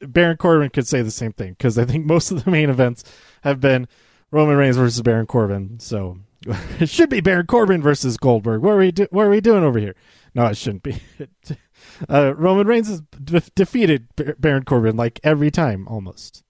Baron 0.00 0.36
Corbin 0.36 0.70
could 0.70 0.86
say 0.86 1.02
the 1.02 1.10
same 1.10 1.32
thing 1.32 1.52
because 1.52 1.78
I 1.78 1.84
think 1.84 2.04
most 2.06 2.30
of 2.30 2.44
the 2.44 2.50
main 2.50 2.70
events 2.70 3.04
have 3.42 3.60
been 3.60 3.88
Roman 4.30 4.56
Reigns 4.56 4.76
versus 4.76 5.00
Baron 5.02 5.26
Corbin. 5.26 5.78
So 5.80 6.18
it 6.80 6.88
should 6.88 7.10
be 7.10 7.20
Baron 7.20 7.46
Corbin 7.46 7.82
versus 7.82 8.16
Goldberg. 8.16 8.62
What 8.62 8.72
are 8.72 8.78
we 8.78 8.90
do- 8.90 9.08
What 9.10 9.26
are 9.26 9.30
we 9.30 9.40
doing 9.40 9.64
over 9.64 9.78
here? 9.78 9.94
No, 10.34 10.46
it 10.46 10.56
shouldn't 10.56 10.82
be. 10.82 11.00
uh, 12.08 12.34
Roman 12.36 12.66
Reigns 12.66 12.88
has 12.88 13.00
de- 13.00 13.42
defeated 13.54 14.08
Baron 14.38 14.64
Corbin 14.64 14.96
like 14.96 15.20
every 15.24 15.50
time 15.50 15.88
almost. 15.88 16.44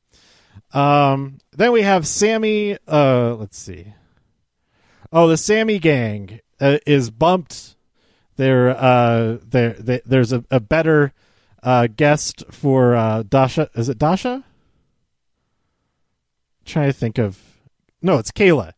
Um, 0.73 1.39
then 1.53 1.73
we 1.73 1.83
have 1.83 2.07
Sami. 2.07 2.77
Uh, 2.87 3.35
let's 3.37 3.59
see. 3.59 3.95
Oh, 5.11 5.29
the 5.29 5.37
Sami 5.39 5.79
gang 5.79 6.41
uh, 6.61 6.79
is 6.87 7.11
bumped. 7.11 7.77
There, 8.37 8.71
uh, 8.71 9.39
there, 9.43 9.73
there's 10.05 10.33
a, 10.33 10.45
a 10.51 10.61
better 10.61 11.13
uh, 11.63 11.89
guest 11.89 12.45
for 12.51 12.95
uh, 12.95 13.23
Dasha. 13.23 13.71
Is 13.75 13.89
it 13.89 13.99
Dasha? 13.99 14.45
trying 16.69 16.89
to 16.89 16.93
think 16.93 17.19
of. 17.19 17.41
No, 18.03 18.19
it's 18.19 18.31
Kayla. 18.31 18.73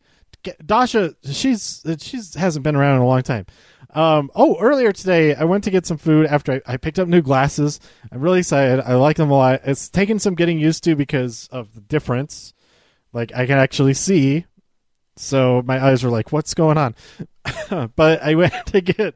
Dasha, 0.65 1.15
she's 1.23 1.85
she's 1.99 2.33
hasn't 2.33 2.63
been 2.63 2.75
around 2.75 2.95
in 2.95 3.01
a 3.03 3.07
long 3.07 3.21
time. 3.21 3.45
Um, 3.93 4.31
oh, 4.33 4.57
earlier 4.59 4.91
today, 4.91 5.35
I 5.35 5.43
went 5.43 5.65
to 5.65 5.69
get 5.69 5.85
some 5.85 5.97
food 5.97 6.25
after 6.25 6.53
I, 6.53 6.73
I, 6.73 6.77
picked 6.77 6.97
up 6.97 7.09
new 7.09 7.21
glasses. 7.21 7.81
I'm 8.09 8.21
really 8.21 8.39
excited. 8.39 8.79
I 8.79 8.95
like 8.95 9.17
them 9.17 9.29
a 9.29 9.33
lot. 9.33 9.61
It's 9.65 9.89
taken 9.89 10.17
some 10.17 10.33
getting 10.33 10.57
used 10.57 10.85
to 10.85 10.95
because 10.95 11.49
of 11.51 11.75
the 11.75 11.81
difference. 11.81 12.53
Like 13.11 13.33
I 13.35 13.45
can 13.45 13.57
actually 13.57 13.93
see, 13.93 14.45
so 15.17 15.61
my 15.65 15.83
eyes 15.83 16.03
were 16.03 16.09
like, 16.09 16.31
"What's 16.31 16.53
going 16.53 16.77
on?" 16.77 16.95
but 17.95 18.23
I 18.23 18.35
went 18.35 18.53
to 18.67 18.81
get 18.81 19.15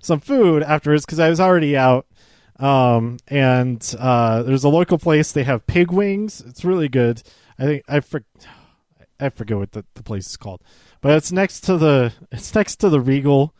some 0.00 0.20
food 0.20 0.62
afterwards 0.62 1.04
because 1.04 1.20
I 1.20 1.28
was 1.28 1.40
already 1.40 1.76
out. 1.76 2.06
Um, 2.58 3.18
and 3.28 3.94
uh, 3.98 4.42
there's 4.42 4.64
a 4.64 4.68
local 4.68 4.98
place. 4.98 5.32
They 5.32 5.44
have 5.44 5.66
pig 5.66 5.92
wings. 5.92 6.40
It's 6.40 6.64
really 6.64 6.88
good. 6.88 7.22
I 7.58 7.64
think 7.64 7.84
I 7.88 8.00
for, 8.00 8.24
I 9.20 9.28
forget 9.28 9.58
what 9.58 9.72
the, 9.72 9.84
the 9.94 10.02
place 10.02 10.26
is 10.26 10.36
called, 10.36 10.62
but 11.00 11.16
it's 11.16 11.32
next 11.32 11.60
to 11.62 11.76
the 11.76 12.12
it's 12.32 12.54
next 12.54 12.76
to 12.76 12.88
the 12.88 13.00
Regal, 13.00 13.54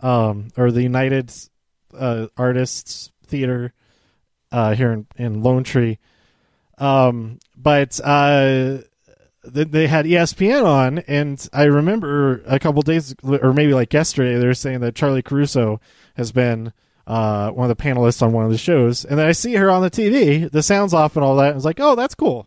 um, 0.00 0.48
or 0.56 0.70
the 0.70 0.82
United 0.82 1.32
uh, 1.96 2.26
Artists 2.36 3.10
Theater, 3.26 3.72
uh, 4.52 4.74
here 4.74 4.92
in 4.92 5.06
in 5.16 5.42
Lone 5.42 5.64
Tree. 5.64 5.98
Um, 6.78 7.38
but 7.56 7.98
uh, 8.04 8.78
they 9.46 9.86
had 9.86 10.06
ESPN 10.06 10.64
on, 10.64 10.98
and 11.00 11.48
I 11.52 11.64
remember 11.64 12.42
a 12.46 12.58
couple 12.58 12.82
days, 12.82 13.14
or 13.22 13.52
maybe 13.52 13.74
like 13.74 13.92
yesterday, 13.92 14.38
they 14.38 14.46
were 14.46 14.54
saying 14.54 14.80
that 14.80 14.94
Charly 14.94 15.22
Caruso 15.22 15.80
has 16.16 16.32
been 16.32 16.72
uh, 17.06 17.50
one 17.50 17.70
of 17.70 17.76
the 17.76 17.82
panelists 17.82 18.22
on 18.22 18.32
one 18.32 18.44
of 18.44 18.50
the 18.50 18.58
shows, 18.58 19.04
and 19.04 19.18
then 19.18 19.26
I 19.26 19.32
see 19.32 19.54
her 19.54 19.70
on 19.70 19.82
the 19.82 19.90
TV, 19.90 20.50
the 20.50 20.62
sounds 20.62 20.92
off 20.92 21.16
and 21.16 21.24
all 21.24 21.36
that. 21.36 21.46
And 21.46 21.52
I 21.52 21.56
was 21.56 21.64
like, 21.64 21.80
oh, 21.80 21.94
that's 21.94 22.14
cool, 22.14 22.46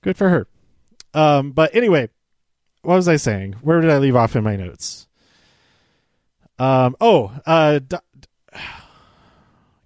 good 0.00 0.16
for 0.16 0.28
her. 0.28 0.46
Um, 1.14 1.52
but 1.52 1.74
anyway, 1.74 2.08
what 2.82 2.96
was 2.96 3.08
I 3.08 3.16
saying? 3.16 3.54
Where 3.62 3.80
did 3.80 3.90
I 3.90 3.98
leave 3.98 4.16
off 4.16 4.36
in 4.36 4.44
my 4.44 4.56
notes? 4.56 5.06
Um, 6.58 6.96
oh, 7.00 7.32
uh, 7.46 7.78
D- 7.80 7.96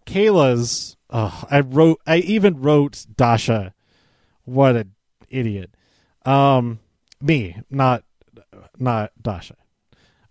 Kayla's. 0.06 0.96
Oh, 1.10 1.44
I 1.50 1.60
wrote. 1.60 2.00
I 2.06 2.18
even 2.18 2.60
wrote 2.60 3.06
Dasha. 3.16 3.74
What 4.44 4.76
an 4.76 4.92
idiot. 5.28 5.70
Um, 6.26 6.80
me, 7.20 7.56
not 7.70 8.04
not 8.78 9.12
Dasha 9.20 9.56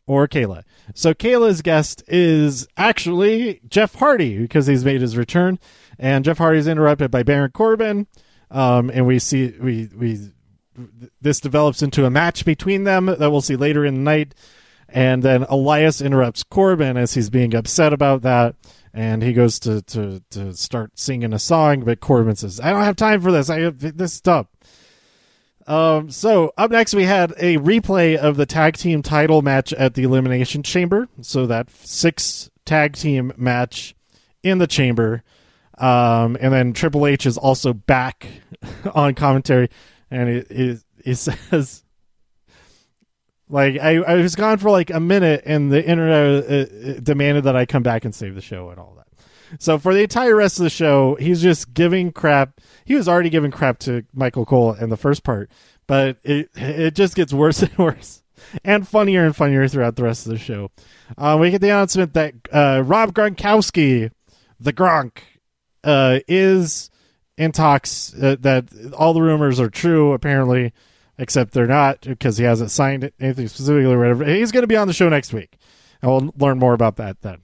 or 0.07 0.27
Kayla. 0.27 0.63
So 0.93 1.13
Kayla's 1.13 1.61
guest 1.61 2.03
is 2.07 2.67
actually 2.77 3.61
Jeff 3.67 3.95
Hardy 3.95 4.37
because 4.37 4.67
he's 4.67 4.85
made 4.85 5.01
his 5.01 5.17
return, 5.17 5.57
and 5.97 6.23
Jeff 6.23 6.37
Hardy 6.37 6.59
is 6.59 6.67
interrupted 6.67 7.09
by 7.09 7.23
Baron 7.23 7.51
Corbin, 7.51 8.07
um, 8.51 8.91
and 8.93 9.07
we 9.07 9.19
see 9.19 9.53
we 9.59 9.89
we 9.95 10.31
this 11.21 11.39
develops 11.39 11.81
into 11.81 12.05
a 12.05 12.09
match 12.09 12.45
between 12.45 12.83
them 12.83 13.05
that 13.05 13.31
we'll 13.31 13.41
see 13.41 13.55
later 13.55 13.85
in 13.85 13.95
the 13.95 14.01
night, 14.01 14.35
and 14.89 15.23
then 15.23 15.43
Elias 15.43 16.01
interrupts 16.01 16.43
Corbin 16.43 16.97
as 16.97 17.13
he's 17.13 17.29
being 17.29 17.55
upset 17.55 17.93
about 17.93 18.21
that. 18.23 18.55
And 18.93 19.21
he 19.21 19.33
goes 19.33 19.59
to, 19.59 19.81
to, 19.81 20.23
to 20.29 20.53
start 20.53 20.97
singing 20.97 21.33
a 21.33 21.39
song, 21.39 21.83
but 21.83 21.99
Corbin 21.99 22.37
says, 22.37 22.61
"I 22.61 22.71
don't 22.71 22.83
have 22.83 22.95
time 22.95 23.19
for 23.19 23.29
this. 23.29 23.49
I 23.49 23.59
have 23.59 23.97
this 23.97 24.13
stuff." 24.13 24.47
Um, 25.67 26.11
so 26.11 26.53
up 26.57 26.71
next, 26.71 26.93
we 26.93 27.03
had 27.03 27.31
a 27.37 27.57
replay 27.57 28.15
of 28.15 28.37
the 28.37 28.45
tag 28.45 28.77
team 28.77 29.01
title 29.01 29.41
match 29.41 29.73
at 29.73 29.95
the 29.95 30.03
Elimination 30.03 30.63
Chamber. 30.63 31.07
So 31.21 31.47
that 31.47 31.69
six 31.71 32.49
tag 32.65 32.93
team 32.93 33.33
match 33.37 33.95
in 34.43 34.59
the 34.59 34.67
chamber. 34.67 35.23
Um, 35.77 36.37
and 36.39 36.53
then 36.53 36.73
Triple 36.73 37.05
H 37.05 37.25
is 37.25 37.37
also 37.37 37.73
back 37.73 38.27
on 38.95 39.13
commentary, 39.15 39.69
and 40.09 40.29
it, 40.29 40.47
it, 40.49 40.83
it 41.03 41.15
says, 41.15 41.83
like, 43.49 43.79
I, 43.79 43.97
I 43.97 44.15
was 44.15 44.35
gone 44.35 44.57
for 44.57 44.71
like 44.71 44.89
a 44.89 45.01
minute, 45.01 45.43
and 45.45 45.71
the 45.71 45.85
internet 45.85 46.45
uh, 46.45 46.91
uh 46.91 46.99
demanded 47.01 47.43
that 47.43 47.57
I 47.57 47.65
come 47.65 47.83
back 47.83 48.05
and 48.05 48.15
save 48.15 48.35
the 48.35 48.41
show 48.41 48.69
and 48.69 48.79
all 48.79 48.95
that. 48.97 49.04
So 49.59 49.77
for 49.77 49.93
the 49.93 50.03
entire 50.03 50.35
rest 50.35 50.59
of 50.59 50.63
the 50.63 50.69
show, 50.69 51.15
he's 51.15 51.41
just 51.41 51.73
giving 51.73 52.11
crap. 52.11 52.61
He 52.85 52.95
was 52.95 53.07
already 53.07 53.29
giving 53.29 53.51
crap 53.51 53.79
to 53.79 54.03
Michael 54.13 54.45
Cole 54.45 54.73
in 54.73 54.89
the 54.89 54.97
first 54.97 55.23
part, 55.23 55.49
but 55.87 56.17
it 56.23 56.49
it 56.55 56.95
just 56.95 57.15
gets 57.15 57.33
worse 57.33 57.61
and 57.63 57.77
worse, 57.77 58.23
and 58.63 58.87
funnier 58.87 59.25
and 59.25 59.35
funnier 59.35 59.67
throughout 59.67 59.95
the 59.95 60.03
rest 60.03 60.25
of 60.25 60.31
the 60.31 60.39
show. 60.39 60.71
Uh, 61.17 61.37
we 61.39 61.51
get 61.51 61.61
the 61.61 61.69
announcement 61.69 62.13
that 62.13 62.33
uh, 62.51 62.81
Rob 62.85 63.13
Gronkowski, 63.13 64.11
the 64.59 64.73
Gronk, 64.73 65.19
uh, 65.83 66.19
is 66.27 66.89
in 67.37 67.51
talks. 67.51 68.13
Uh, 68.13 68.35
that 68.39 68.69
all 68.97 69.13
the 69.13 69.21
rumors 69.21 69.59
are 69.59 69.69
true, 69.69 70.13
apparently, 70.13 70.73
except 71.17 71.53
they're 71.53 71.67
not 71.67 72.01
because 72.01 72.37
he 72.37 72.43
hasn't 72.43 72.71
signed 72.71 73.11
anything 73.19 73.47
specifically 73.47 73.85
or 73.85 73.97
whatever. 73.97 74.25
He's 74.25 74.51
going 74.51 74.63
to 74.63 74.67
be 74.67 74.77
on 74.77 74.87
the 74.87 74.93
show 74.93 75.09
next 75.09 75.33
week, 75.33 75.57
and 76.01 76.11
we'll 76.11 76.33
learn 76.37 76.59
more 76.59 76.73
about 76.73 76.97
that 76.97 77.21
then. 77.21 77.41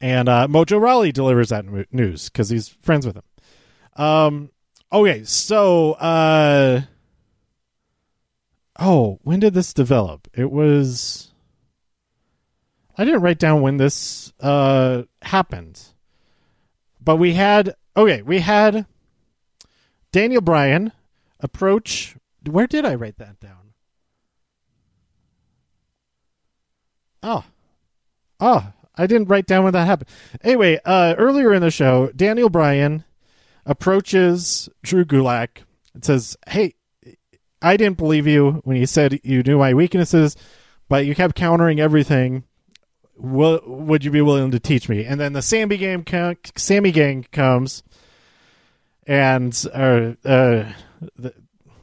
And 0.00 0.28
uh, 0.28 0.46
Mojo 0.48 0.80
Rawley 0.80 1.12
delivers 1.12 1.48
that 1.48 1.64
news 1.92 2.28
because 2.28 2.48
he's 2.50 2.68
friends 2.68 3.06
with 3.06 3.16
him. 3.16 3.22
Um, 3.96 4.50
okay, 4.92 5.24
so 5.24 5.92
uh, 5.94 6.82
oh, 8.78 9.18
when 9.22 9.40
did 9.40 9.54
this 9.54 9.72
develop? 9.72 10.28
It 10.34 10.50
was. 10.50 11.32
I 12.96 13.04
didn't 13.04 13.22
write 13.22 13.38
down 13.38 13.60
when 13.60 13.76
this 13.76 14.32
uh, 14.40 15.02
happened, 15.22 15.82
but 17.00 17.16
we 17.16 17.34
had 17.34 17.74
okay, 17.96 18.22
we 18.22 18.38
had 18.38 18.86
Daniel 20.12 20.40
Bryan 20.40 20.92
approach. 21.40 22.14
Where 22.48 22.68
did 22.68 22.84
I 22.84 22.94
write 22.94 23.18
that 23.18 23.40
down? 23.40 23.74
Oh, 27.20 27.44
oh, 28.38 28.72
I 28.98 29.06
didn't 29.06 29.28
write 29.28 29.46
down 29.46 29.64
when 29.64 29.72
that 29.72 29.86
happened. 29.86 30.10
Anyway, 30.42 30.80
uh, 30.84 31.14
earlier 31.16 31.54
in 31.54 31.62
the 31.62 31.70
show, 31.70 32.10
Daniel 32.14 32.50
Bryan 32.50 33.04
approaches 33.64 34.68
Drew 34.82 35.04
Gulak 35.04 35.62
and 35.94 36.04
says, 36.04 36.36
"Hey, 36.48 36.74
I 37.62 37.76
didn't 37.76 37.98
believe 37.98 38.26
you 38.26 38.60
when 38.64 38.76
you 38.76 38.86
said 38.86 39.20
you 39.22 39.42
knew 39.42 39.58
my 39.58 39.72
weaknesses, 39.72 40.36
but 40.88 41.06
you 41.06 41.14
kept 41.14 41.36
countering 41.36 41.78
everything. 41.78 42.42
Will, 43.16 43.60
would 43.66 44.04
you 44.04 44.10
be 44.10 44.20
willing 44.20 44.50
to 44.50 44.60
teach 44.60 44.88
me?" 44.88 45.04
And 45.04 45.20
then 45.20 45.32
the 45.32 45.42
Sami 45.42 45.76
game, 45.76 46.04
Sami 46.56 46.90
gang 46.90 47.24
comes, 47.30 47.84
and 49.06 49.64
uh, 49.72 50.14
uh, 50.24 50.72
the, 51.16 51.34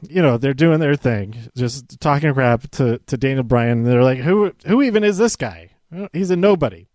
you 0.02 0.20
know 0.20 0.36
they're 0.36 0.54
doing 0.54 0.80
their 0.80 0.96
thing, 0.96 1.50
just 1.56 1.98
talking 1.98 2.34
crap 2.34 2.70
to 2.72 2.98
to 2.98 3.16
Daniel 3.16 3.42
Bryan. 3.42 3.84
They're 3.84 4.04
like, 4.04 4.18
"Who 4.18 4.52
who 4.66 4.82
even 4.82 5.02
is 5.02 5.16
this 5.16 5.36
guy? 5.36 5.70
He's 6.12 6.30
a 6.30 6.36
nobody." 6.36 6.88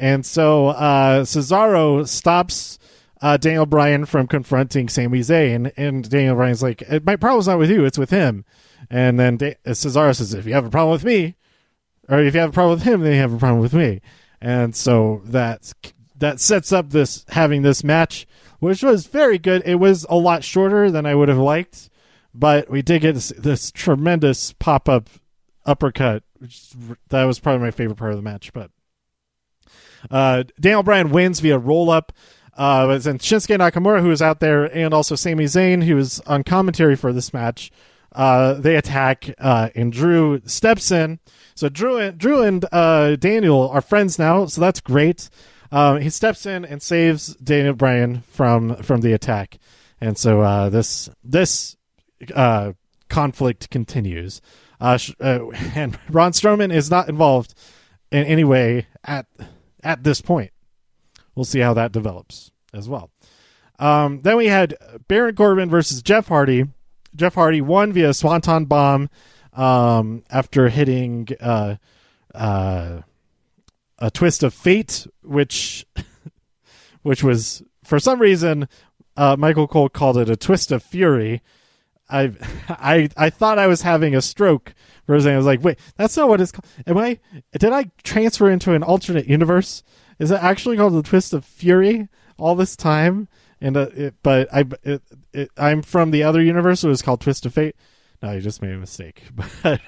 And 0.00 0.24
so 0.24 0.68
uh, 0.68 1.24
Cesaro 1.24 2.08
stops 2.08 2.78
uh, 3.20 3.36
Daniel 3.36 3.66
Bryan 3.66 4.06
from 4.06 4.26
confronting 4.26 4.88
Sami 4.88 5.20
Zayn, 5.20 5.70
and 5.76 6.08
Daniel 6.08 6.36
Bryan's 6.36 6.62
like, 6.62 6.82
"My 7.04 7.16
problem's 7.16 7.46
not 7.46 7.58
with 7.58 7.70
you; 7.70 7.84
it's 7.84 7.98
with 7.98 8.08
him." 8.08 8.46
And 8.88 9.20
then 9.20 9.36
da- 9.36 9.56
Cesaro 9.66 10.16
says, 10.16 10.32
"If 10.32 10.46
you 10.46 10.54
have 10.54 10.64
a 10.64 10.70
problem 10.70 10.92
with 10.92 11.04
me, 11.04 11.36
or 12.08 12.18
if 12.18 12.34
you 12.34 12.40
have 12.40 12.48
a 12.48 12.52
problem 12.54 12.78
with 12.78 12.84
him, 12.84 13.02
then 13.02 13.12
you 13.12 13.20
have 13.20 13.34
a 13.34 13.38
problem 13.38 13.60
with 13.60 13.74
me." 13.74 14.00
And 14.40 14.74
so 14.74 15.20
that 15.26 15.70
that 16.16 16.40
sets 16.40 16.72
up 16.72 16.90
this 16.90 17.26
having 17.28 17.60
this 17.60 17.84
match, 17.84 18.26
which 18.58 18.82
was 18.82 19.06
very 19.06 19.36
good. 19.36 19.62
It 19.66 19.74
was 19.74 20.06
a 20.08 20.16
lot 20.16 20.44
shorter 20.44 20.90
than 20.90 21.04
I 21.04 21.14
would 21.14 21.28
have 21.28 21.36
liked, 21.36 21.90
but 22.32 22.70
we 22.70 22.80
did 22.80 23.02
get 23.02 23.14
this, 23.14 23.34
this 23.36 23.70
tremendous 23.70 24.54
pop 24.54 24.88
up 24.88 25.10
uppercut. 25.66 26.22
Which, 26.38 26.70
that 27.10 27.24
was 27.24 27.38
probably 27.38 27.66
my 27.66 27.70
favorite 27.70 27.96
part 27.96 28.12
of 28.12 28.16
the 28.16 28.22
match, 28.22 28.54
but 28.54 28.70
uh, 30.10 30.44
Daniel 30.60 30.82
Bryan 30.82 31.10
wins 31.10 31.40
via 31.40 31.58
roll 31.58 31.90
up. 31.90 32.12
Uh, 32.56 32.86
Shinsuke 32.86 33.56
Nakamura, 33.56 34.02
who 34.02 34.08
was 34.08 34.20
out 34.20 34.40
there, 34.40 34.64
and 34.64 34.92
also 34.92 35.14
Sami 35.14 35.44
Zayn, 35.44 35.82
who 35.82 35.96
was 35.96 36.20
on 36.20 36.44
commentary 36.44 36.94
for 36.94 37.12
this 37.12 37.32
match. 37.32 37.70
Uh, 38.12 38.54
they 38.54 38.76
attack, 38.76 39.32
uh, 39.38 39.70
and 39.74 39.92
Drew 39.92 40.42
steps 40.44 40.90
in. 40.90 41.20
So 41.54 41.68
Drew 41.68 41.98
and 41.98 42.18
Drew 42.18 42.42
and 42.42 42.64
uh, 42.72 43.16
Daniel 43.16 43.68
are 43.68 43.80
friends 43.80 44.18
now, 44.18 44.46
so 44.46 44.60
that's 44.60 44.80
great. 44.80 45.30
Um, 45.72 46.00
he 46.00 46.10
steps 46.10 46.46
in 46.46 46.64
and 46.64 46.82
saves 46.82 47.36
Daniel 47.36 47.74
Bryan 47.74 48.22
from 48.22 48.76
from 48.82 49.02
the 49.02 49.12
attack, 49.12 49.58
and 50.00 50.18
so 50.18 50.40
uh, 50.40 50.68
this 50.70 51.08
this 51.22 51.76
uh, 52.34 52.72
conflict 53.08 53.70
continues. 53.70 54.40
Uh, 54.80 54.96
sh- 54.96 55.14
uh, 55.20 55.48
and 55.74 55.98
Braun 56.08 56.32
Strowman 56.32 56.72
is 56.72 56.90
not 56.90 57.08
involved 57.08 57.54
in 58.10 58.24
any 58.24 58.44
way 58.44 58.86
at 59.04 59.26
at 59.82 60.04
this 60.04 60.20
point. 60.20 60.52
We'll 61.34 61.44
see 61.44 61.60
how 61.60 61.74
that 61.74 61.92
develops 61.92 62.50
as 62.74 62.88
well. 62.88 63.10
Um, 63.78 64.20
then 64.20 64.36
we 64.36 64.46
had 64.46 64.76
Baron 65.08 65.34
Corbin 65.34 65.70
versus 65.70 66.02
Jeff 66.02 66.28
Hardy. 66.28 66.64
Jeff 67.16 67.34
Hardy 67.34 67.60
won 67.60 67.92
via 67.92 68.12
Swanton 68.12 68.66
Bomb 68.66 69.08
um, 69.52 70.22
after 70.30 70.68
hitting 70.68 71.28
uh, 71.40 71.76
uh, 72.34 73.00
a 73.98 74.10
twist 74.10 74.42
of 74.42 74.54
fate, 74.54 75.06
which 75.22 75.86
which 77.02 77.24
was 77.24 77.62
for 77.82 77.98
some 77.98 78.20
reason 78.20 78.68
uh, 79.16 79.36
Michael 79.38 79.66
Cole 79.66 79.88
called 79.88 80.18
it 80.18 80.30
a 80.30 80.36
twist 80.36 80.70
of 80.70 80.82
fury. 80.82 81.42
I 82.10 82.32
I 82.68 83.08
I 83.16 83.30
thought 83.30 83.58
I 83.58 83.66
was 83.66 83.82
having 83.82 84.14
a 84.14 84.22
stroke 84.22 84.74
for 85.06 85.14
a 85.14 85.20
second. 85.20 85.34
I 85.34 85.36
was 85.38 85.46
like, 85.46 85.62
wait, 85.62 85.78
that's 85.96 86.16
not 86.16 86.28
what 86.28 86.40
it's 86.40 86.52
called. 86.52 86.66
Am 86.86 86.98
I? 86.98 87.18
Did 87.58 87.72
I 87.72 87.90
transfer 88.02 88.50
into 88.50 88.72
an 88.74 88.82
alternate 88.82 89.26
universe? 89.26 89.82
Is 90.18 90.30
it 90.30 90.42
actually 90.42 90.76
called 90.76 90.94
the 90.94 91.02
twist 91.02 91.32
of 91.32 91.44
fury 91.44 92.08
all 92.38 92.54
this 92.54 92.76
time? 92.76 93.28
And 93.60 93.76
uh, 93.76 93.88
it, 93.94 94.14
but 94.22 94.48
I 94.52 94.64
it, 94.82 95.02
it, 95.32 95.50
I'm 95.56 95.82
from 95.82 96.10
the 96.10 96.22
other 96.22 96.42
universe. 96.42 96.80
So 96.80 96.88
it 96.88 96.90
was 96.90 97.02
called 97.02 97.20
Twist 97.20 97.46
of 97.46 97.54
Fate. 97.54 97.76
No, 98.22 98.32
you 98.32 98.40
just 98.40 98.62
made 98.62 98.72
a 98.72 98.78
mistake. 98.78 99.22
But 99.62 99.80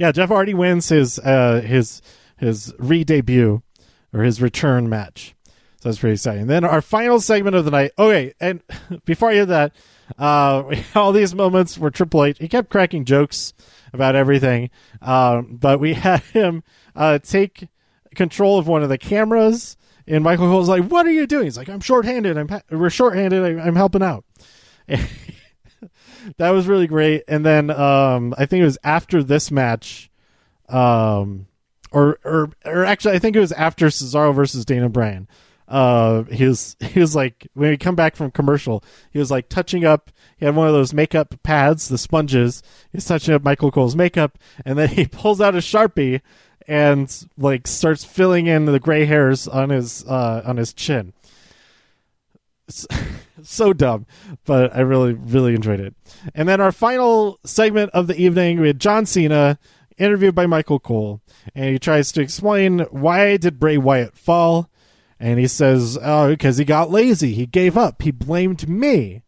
yeah, 0.00 0.12
Jeff 0.12 0.28
Hardy 0.28 0.54
wins 0.54 0.88
his 0.88 1.18
uh, 1.18 1.60
his 1.64 2.02
his 2.36 2.74
re 2.78 3.04
debut 3.04 3.62
or 4.12 4.22
his 4.22 4.42
return 4.42 4.88
match. 4.88 5.34
So 5.80 5.88
that's 5.88 5.98
pretty 5.98 6.14
exciting. 6.14 6.46
Then 6.48 6.64
our 6.64 6.82
final 6.82 7.20
segment 7.20 7.54
of 7.54 7.64
the 7.64 7.70
night. 7.70 7.92
Okay, 7.98 8.34
and 8.40 8.62
before 9.04 9.30
I 9.30 9.34
did 9.34 9.48
that, 9.48 9.72
uh, 10.16 10.74
all 10.94 11.12
these 11.12 11.34
moments 11.34 11.78
were 11.78 11.90
Triple 11.90 12.24
H. 12.24 12.38
He 12.38 12.48
kept 12.48 12.70
cracking 12.70 13.04
jokes 13.04 13.52
about 13.92 14.14
everything, 14.14 14.70
um, 15.02 15.56
but 15.60 15.80
we 15.80 15.94
had 15.94 16.22
him 16.24 16.62
uh, 16.94 17.18
take 17.18 17.68
control 18.14 18.58
of 18.58 18.66
one 18.66 18.82
of 18.82 18.88
the 18.88 18.98
cameras, 18.98 19.76
and 20.06 20.24
Michael 20.24 20.46
Cole's 20.46 20.68
like, 20.68 20.84
"What 20.84 21.06
are 21.06 21.12
you 21.12 21.26
doing?" 21.26 21.44
He's 21.44 21.58
like, 21.58 21.68
"I'm 21.68 21.80
shorthanded. 21.80 22.38
I'm 22.38 22.48
we're 22.70 22.90
shorthanded. 22.90 23.42
I, 23.42 23.62
I'm 23.62 23.76
helping 23.76 24.02
out." 24.02 24.24
that 26.38 26.50
was 26.50 26.66
really 26.66 26.86
great. 26.86 27.24
And 27.28 27.44
then 27.44 27.70
um, 27.70 28.34
I 28.38 28.46
think 28.46 28.62
it 28.62 28.66
was 28.66 28.78
after 28.82 29.22
this 29.22 29.50
match, 29.50 30.10
um, 30.68 31.46
or 31.90 32.18
or 32.24 32.50
or 32.64 32.84
actually, 32.84 33.14
I 33.14 33.18
think 33.18 33.36
it 33.36 33.40
was 33.40 33.52
after 33.52 33.86
Cesaro 33.86 34.34
versus 34.34 34.64
Daniel 34.64 34.88
Bryan. 34.88 35.28
Uh, 35.68 36.24
he 36.24 36.46
was 36.46 36.76
he 36.80 36.98
was 36.98 37.14
like 37.14 37.48
when 37.54 37.70
we 37.70 37.76
come 37.76 37.94
back 37.94 38.16
from 38.16 38.30
commercial, 38.30 38.82
he 39.10 39.18
was 39.18 39.30
like 39.30 39.48
touching 39.48 39.84
up. 39.84 40.10
He 40.38 40.46
had 40.46 40.56
one 40.56 40.66
of 40.66 40.72
those 40.72 40.94
makeup 40.94 41.34
pads, 41.42 41.88
the 41.88 41.98
sponges. 41.98 42.62
He's 42.92 43.04
touching 43.04 43.34
up 43.34 43.44
Michael 43.44 43.70
Cole's 43.70 43.96
makeup, 43.96 44.38
and 44.64 44.78
then 44.78 44.88
he 44.90 45.06
pulls 45.06 45.40
out 45.40 45.54
a 45.54 45.58
sharpie 45.58 46.20
and 46.66 47.28
like 47.36 47.66
starts 47.66 48.04
filling 48.04 48.46
in 48.46 48.66
the 48.66 48.80
gray 48.80 49.04
hairs 49.04 49.46
on 49.46 49.70
his 49.70 50.04
uh, 50.06 50.42
on 50.44 50.56
his 50.56 50.72
chin. 50.72 51.12
so 53.42 53.72
dumb, 53.72 54.06
but 54.44 54.74
I 54.76 54.80
really, 54.80 55.14
really 55.14 55.54
enjoyed 55.54 55.80
it. 55.80 55.94
And 56.34 56.48
then 56.48 56.60
our 56.60 56.72
final 56.72 57.38
segment 57.44 57.90
of 57.92 58.06
the 58.06 58.20
evening, 58.20 58.60
we 58.60 58.66
had 58.66 58.80
John 58.80 59.06
Cena 59.06 59.58
interviewed 59.96 60.34
by 60.34 60.46
Michael 60.46 60.78
Cole, 60.78 61.20
and 61.54 61.70
he 61.70 61.78
tries 61.78 62.12
to 62.12 62.20
explain 62.20 62.80
why 62.90 63.36
did 63.36 63.58
Bray 63.58 63.78
Wyatt 63.78 64.16
fall, 64.16 64.70
and 65.20 65.38
he 65.38 65.46
says, 65.46 65.98
"Oh, 66.00 66.28
because 66.28 66.58
he 66.58 66.64
got 66.64 66.90
lazy. 66.90 67.32
He 67.32 67.46
gave 67.46 67.76
up. 67.76 68.02
He 68.02 68.10
blamed 68.10 68.68
me." 68.68 69.22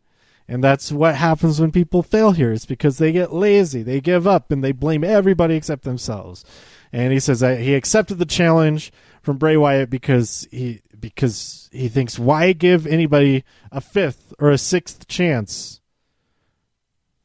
And 0.50 0.64
that's 0.64 0.90
what 0.90 1.14
happens 1.14 1.60
when 1.60 1.70
people 1.70 2.02
fail 2.02 2.32
here. 2.32 2.52
It's 2.52 2.66
because 2.66 2.98
they 2.98 3.12
get 3.12 3.32
lazy, 3.32 3.84
they 3.84 4.00
give 4.00 4.26
up, 4.26 4.50
and 4.50 4.64
they 4.64 4.72
blame 4.72 5.04
everybody 5.04 5.54
except 5.54 5.84
themselves. 5.84 6.44
And 6.92 7.12
he 7.12 7.20
says 7.20 7.38
that 7.38 7.60
he 7.60 7.76
accepted 7.76 8.18
the 8.18 8.26
challenge 8.26 8.92
from 9.22 9.38
Bray 9.38 9.56
Wyatt 9.56 9.90
because 9.90 10.48
he 10.50 10.80
because 10.98 11.68
he 11.72 11.88
thinks 11.88 12.18
why 12.18 12.52
give 12.52 12.84
anybody 12.86 13.44
a 13.70 13.80
fifth 13.80 14.34
or 14.40 14.50
a 14.50 14.58
sixth 14.58 15.06
chance? 15.06 15.80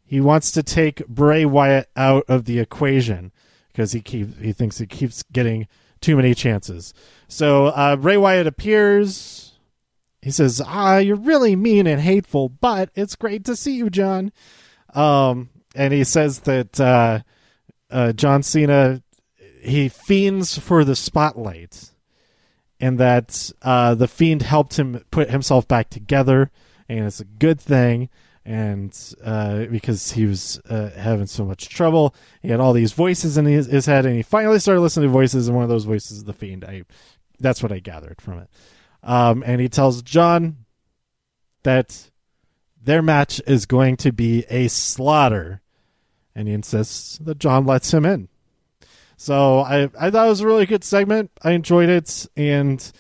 He 0.06 0.21
wants 0.21 0.51
to 0.51 0.62
take 0.62 1.08
Bray 1.08 1.45
Wyatt 1.45 1.89
out 1.95 2.25
of 2.28 2.45
the 2.45 2.60
equation 2.60 3.32
because 3.69 3.91
he 3.91 4.01
keep 4.01 4.39
he 4.39 4.54
thinks 4.54 4.78
he 4.78 4.86
keeps 4.86 5.23
getting 5.32 5.67
too 6.06 6.15
many 6.15 6.36
chances. 6.36 6.94
So 7.28 7.68
uh, 7.68 7.96
Bray 7.96 8.15
Wyatt 8.15 8.46
appears. 8.46 9.54
He 10.22 10.30
says, 10.30 10.62
"Ah, 10.63 10.98
you're 10.98 11.15
really 11.15 11.56
mean 11.56 11.88
and 11.88 12.00
hateful, 12.00 12.48
but 12.50 12.91
it's 12.94 13.15
great 13.15 13.44
to 13.46 13.56
see 13.56 13.76
you, 13.76 13.89
John." 13.89 14.32
Um, 14.94 15.50
and 15.74 15.91
he 15.91 16.04
says 16.04 16.41
that 16.41 16.80
uh, 16.80 17.20
uh, 17.89 18.13
John 18.13 18.44
Cena 18.44 19.02
he 19.62 19.89
fiends 19.89 20.60
for 20.60 20.84
the 20.84 20.96
spotlight 20.96 21.89
and 22.80 23.00
that 23.00 23.52
uh, 23.63 23.96
the 23.96 24.08
fiend 24.08 24.44
helped 24.44 24.78
him 24.78 25.04
put 25.10 25.32
himself 25.32 25.68
back 25.68 25.89
together, 25.89 26.52
and 26.88 27.06
it's 27.06 27.20
a 27.20 27.26
good 27.26 27.60
thing. 27.60 28.10
And 28.45 28.95
uh, 29.23 29.65
because 29.65 30.12
he 30.12 30.27
was 30.27 30.62
uh, 30.69 30.91
having 30.91 31.25
so 31.25 31.45
much 31.45 31.67
trouble, 31.67 32.13
he 32.43 32.49
had 32.49 32.60
all 32.60 32.73
these 32.73 32.93
voices 32.93 33.39
in 33.39 33.45
his, 33.45 33.65
his, 33.65 33.88
head, 33.88 34.05
and 34.05 34.15
he 34.15 34.21
finally 34.21 34.60
started 34.60 34.81
listening 34.81 35.10
to 35.10 35.13
voices, 35.13 35.47
and 35.47 35.55
one 35.55 35.63
of 35.63 35.69
those 35.69 35.86
voices 35.86 36.17
is 36.17 36.23
the 36.25 36.34
fiend. 36.34 36.63
I, 36.63 36.84
that's 37.39 37.63
what 37.63 37.71
I 37.71 37.79
gathered 37.79 38.21
from 38.21 38.39
it. 38.39 38.49
Um, 39.01 39.43
and 39.45 39.60
he 39.60 39.67
tells 39.67 40.03
John 40.03 40.65
that 41.63 42.12
their 42.81 43.01
match 43.01 43.41
is 43.47 43.65
going 43.65 43.97
to 43.97 44.13
be 44.13 44.45
a 44.49 44.67
slaughter, 44.67 45.62
and 46.36 46.47
he 46.47 46.53
insists 46.53 47.17
that 47.19 47.39
John 47.39 47.65
lets 47.65 47.91
him 47.91 48.05
in. 48.05 48.29
So 49.17 49.60
I 49.60 49.89
I 49.99 50.12
thought 50.12 50.27
it 50.27 50.29
was 50.29 50.41
a 50.41 50.47
really 50.47 50.65
good 50.65 50.84
segment. 50.84 51.31
I 51.41 51.51
enjoyed 51.51 51.89
it, 51.89 52.27
and 52.38 52.91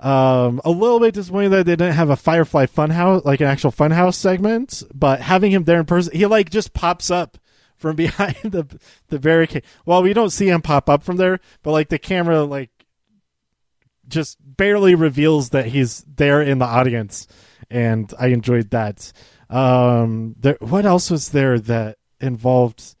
um, 0.00 0.60
a 0.64 0.70
little 0.70 0.98
bit 0.98 1.14
disappointed 1.14 1.50
that 1.50 1.66
they 1.66 1.76
didn't 1.76 1.94
have 1.94 2.10
a 2.10 2.16
Firefly 2.16 2.66
Funhouse, 2.66 3.24
like 3.24 3.40
an 3.40 3.46
actual 3.46 3.70
Funhouse 3.70 4.14
segment. 4.14 4.82
But 4.94 5.20
having 5.20 5.52
him 5.52 5.64
there 5.64 5.80
in 5.80 5.86
person, 5.86 6.16
he 6.16 6.26
like 6.26 6.50
just 6.50 6.72
pops 6.72 7.10
up 7.10 7.38
from 7.76 7.96
behind 7.96 8.36
the 8.42 8.66
the 9.08 9.18
barricade. 9.18 9.64
Well, 9.84 10.02
we 10.02 10.12
don't 10.12 10.30
see 10.30 10.48
him 10.48 10.62
pop 10.62 10.88
up 10.88 11.02
from 11.02 11.16
there, 11.16 11.38
but 11.62 11.72
like 11.72 11.88
the 11.88 11.98
camera 11.98 12.42
like 12.42 12.70
just 14.08 14.38
barely 14.40 14.94
reveals 14.94 15.50
that 15.50 15.66
he's 15.66 16.04
there 16.16 16.42
in 16.42 16.58
the 16.58 16.64
audience, 16.64 17.28
and 17.70 18.12
I 18.18 18.28
enjoyed 18.28 18.70
that. 18.70 19.12
Um, 19.48 20.34
there, 20.38 20.56
what 20.60 20.86
else 20.86 21.10
was 21.10 21.30
there 21.30 21.58
that 21.58 21.98
involved? 22.20 22.96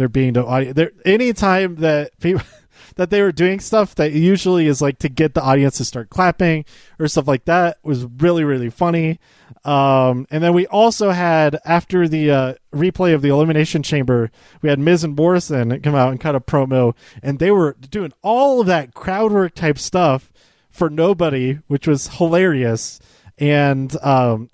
there 0.00 0.08
being 0.08 0.32
no 0.32 0.46
audience. 0.46 0.76
There, 0.76 0.92
anytime 1.04 1.76
that 1.76 2.18
people 2.20 2.42
that 2.96 3.10
they 3.10 3.22
were 3.22 3.32
doing 3.32 3.60
stuff 3.60 3.94
that 3.96 4.12
usually 4.12 4.66
is 4.66 4.80
like 4.80 4.98
to 4.98 5.08
get 5.08 5.34
the 5.34 5.42
audience 5.42 5.76
to 5.78 5.84
start 5.84 6.10
clapping 6.10 6.64
or 6.98 7.08
stuff 7.08 7.28
like 7.28 7.44
that 7.44 7.78
was 7.82 8.04
really 8.04 8.44
really 8.44 8.70
funny. 8.70 9.18
Um, 9.64 10.26
and 10.30 10.42
then 10.42 10.54
we 10.54 10.66
also 10.68 11.10
had 11.10 11.58
after 11.64 12.08
the 12.08 12.30
uh, 12.30 12.54
replay 12.74 13.14
of 13.14 13.20
the 13.20 13.28
Elimination 13.28 13.82
Chamber, 13.82 14.30
we 14.62 14.70
had 14.70 14.78
Miz 14.78 15.04
and 15.04 15.14
Morrison 15.16 15.80
come 15.82 15.94
out 15.94 16.10
and 16.10 16.20
cut 16.20 16.34
a 16.34 16.40
promo, 16.40 16.94
and 17.22 17.38
they 17.38 17.50
were 17.50 17.76
doing 17.90 18.12
all 18.22 18.60
of 18.60 18.66
that 18.68 18.94
crowd 18.94 19.32
work 19.32 19.54
type 19.54 19.78
stuff 19.78 20.32
for 20.70 20.88
nobody, 20.88 21.58
which 21.66 21.86
was 21.86 22.08
hilarious. 22.08 23.00
And 23.36 23.94
um, 24.02 24.50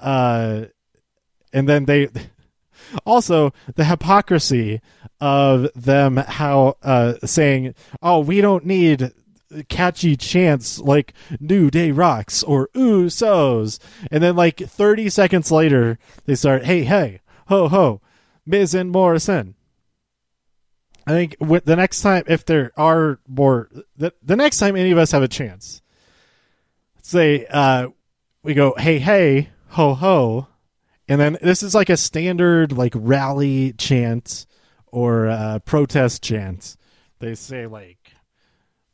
uh, 0.00 0.66
and 1.52 1.68
then 1.68 1.84
they 1.84 2.08
also 3.04 3.52
the 3.74 3.84
hypocrisy 3.84 4.80
of 5.20 5.68
them 5.74 6.16
how 6.16 6.76
uh, 6.82 7.14
saying, 7.24 7.74
"Oh, 8.02 8.20
we 8.20 8.40
don't 8.40 8.64
need." 8.66 9.12
catchy 9.68 10.16
chants 10.16 10.78
like 10.80 11.14
New 11.40 11.70
Day 11.70 11.92
Rocks 11.92 12.42
or 12.42 12.68
Ooh 12.76 13.08
So's. 13.08 13.78
And 14.10 14.22
then 14.22 14.36
like 14.36 14.58
30 14.58 15.08
seconds 15.08 15.50
later, 15.50 15.98
they 16.24 16.34
start, 16.34 16.64
hey, 16.64 16.82
hey, 16.82 17.20
ho, 17.46 17.68
ho, 17.68 18.00
Miz 18.44 18.74
and 18.74 18.90
Morrison. 18.90 19.54
I 21.06 21.12
think 21.12 21.36
with 21.38 21.64
the 21.64 21.76
next 21.76 22.02
time, 22.02 22.24
if 22.26 22.44
there 22.44 22.72
are 22.76 23.20
more, 23.28 23.70
the, 23.96 24.12
the 24.22 24.36
next 24.36 24.58
time 24.58 24.76
any 24.76 24.90
of 24.90 24.98
us 24.98 25.12
have 25.12 25.22
a 25.22 25.28
chance, 25.28 25.80
say, 27.02 27.46
uh, 27.46 27.88
we 28.42 28.54
go, 28.54 28.74
hey, 28.76 28.98
hey, 28.98 29.50
ho, 29.68 29.94
ho, 29.94 30.48
and 31.08 31.20
then 31.20 31.38
this 31.40 31.62
is 31.62 31.74
like 31.74 31.90
a 31.90 31.96
standard 31.96 32.72
like 32.72 32.92
rally 32.94 33.72
chant 33.74 34.46
or 34.86 35.28
uh, 35.28 35.58
protest 35.60 36.22
chant. 36.22 36.76
They 37.18 37.34
say 37.34 37.66
like 37.66 38.12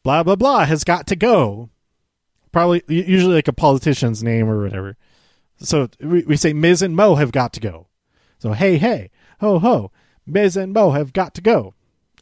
blah 0.02 0.22
blah 0.22 0.36
blah 0.36 0.64
has 0.64 0.84
got 0.84 1.06
to 1.08 1.16
go. 1.16 1.70
Probably 2.50 2.82
usually 2.88 3.34
like 3.34 3.48
a 3.48 3.52
politician's 3.52 4.22
name 4.22 4.48
or 4.48 4.62
whatever. 4.62 4.96
So 5.58 5.88
we, 6.00 6.22
we 6.24 6.36
say 6.36 6.52
Miz 6.52 6.82
and 6.82 6.94
Mo 6.94 7.14
have 7.14 7.32
got 7.32 7.52
to 7.54 7.60
go. 7.60 7.88
So 8.38 8.52
hey 8.52 8.76
hey 8.76 9.10
ho 9.40 9.58
ho 9.58 9.90
Miz 10.26 10.56
and 10.56 10.72
Mo 10.72 10.90
have 10.90 11.12
got 11.12 11.34
to 11.34 11.40
go. 11.40 11.74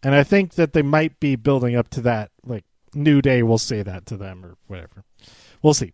And 0.02 0.14
I 0.14 0.22
think 0.22 0.54
that 0.54 0.72
they 0.72 0.82
might 0.82 1.18
be 1.20 1.36
building 1.36 1.76
up 1.76 1.88
to 1.90 2.00
that 2.02 2.30
like 2.44 2.64
New 2.94 3.20
Day 3.20 3.42
will 3.42 3.58
say 3.58 3.82
that 3.82 4.06
to 4.06 4.16
them 4.16 4.44
or 4.44 4.56
whatever. 4.66 5.04
We'll 5.62 5.74
see. 5.74 5.92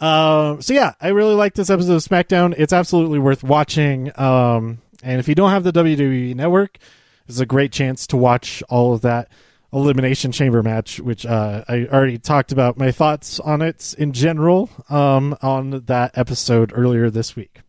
Uh, 0.00 0.58
so 0.60 0.72
yeah, 0.72 0.94
I 1.00 1.08
really 1.08 1.34
like 1.34 1.54
this 1.54 1.70
episode 1.70 1.94
of 1.94 2.02
SmackDown. 2.02 2.54
It's 2.56 2.72
absolutely 2.72 3.18
worth 3.18 3.42
watching. 3.44 4.10
Um, 4.18 4.78
and 5.02 5.20
if 5.20 5.28
you 5.28 5.34
don't 5.34 5.50
have 5.50 5.64
the 5.64 5.72
WWE 5.72 6.34
Network, 6.34 6.78
This 7.26 7.36
is 7.36 7.40
a 7.40 7.46
great 7.46 7.72
chance 7.72 8.06
to 8.08 8.16
watch 8.16 8.62
all 8.68 8.94
of 8.94 9.02
that 9.02 9.28
elimination 9.72 10.32
chamber 10.32 10.62
match, 10.62 10.98
which 11.00 11.24
uh, 11.24 11.64
I 11.68 11.86
already 11.86 12.18
talked 12.18 12.50
about 12.50 12.76
my 12.76 12.90
thoughts 12.90 13.38
on 13.38 13.62
it 13.62 13.94
in 13.98 14.12
general 14.12 14.68
um, 14.88 15.36
on 15.42 15.82
that 15.86 16.16
episode 16.18 16.72
earlier 16.74 17.10
this 17.10 17.36
week. 17.36 17.60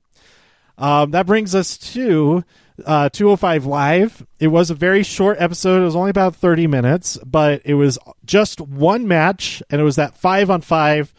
Um, 0.78 1.12
that 1.12 1.28
brings 1.28 1.54
us 1.54 1.78
to 1.94 2.44
uh, 2.86 3.10
205 3.10 3.66
Live. 3.66 4.26
It 4.40 4.48
was 4.48 4.72
a 4.72 4.76
very 4.76 5.04
short 5.04 5.38
episode. 5.40 5.82
It 5.82 5.86
was 5.86 5.96
only 5.96 6.10
about 6.10 6.36
30 6.36 6.66
minutes, 6.66 7.20
but 7.24 7.62
it 7.66 7.76
was 7.76 8.00
just 8.26 8.60
one 8.60 9.08
match, 9.08 9.62
and 9.70 9.80
it 9.80 9.84
was 9.84 9.98
that 9.98 10.18
five 10.18 10.50
on 10.50 10.62
five 10.62 11.14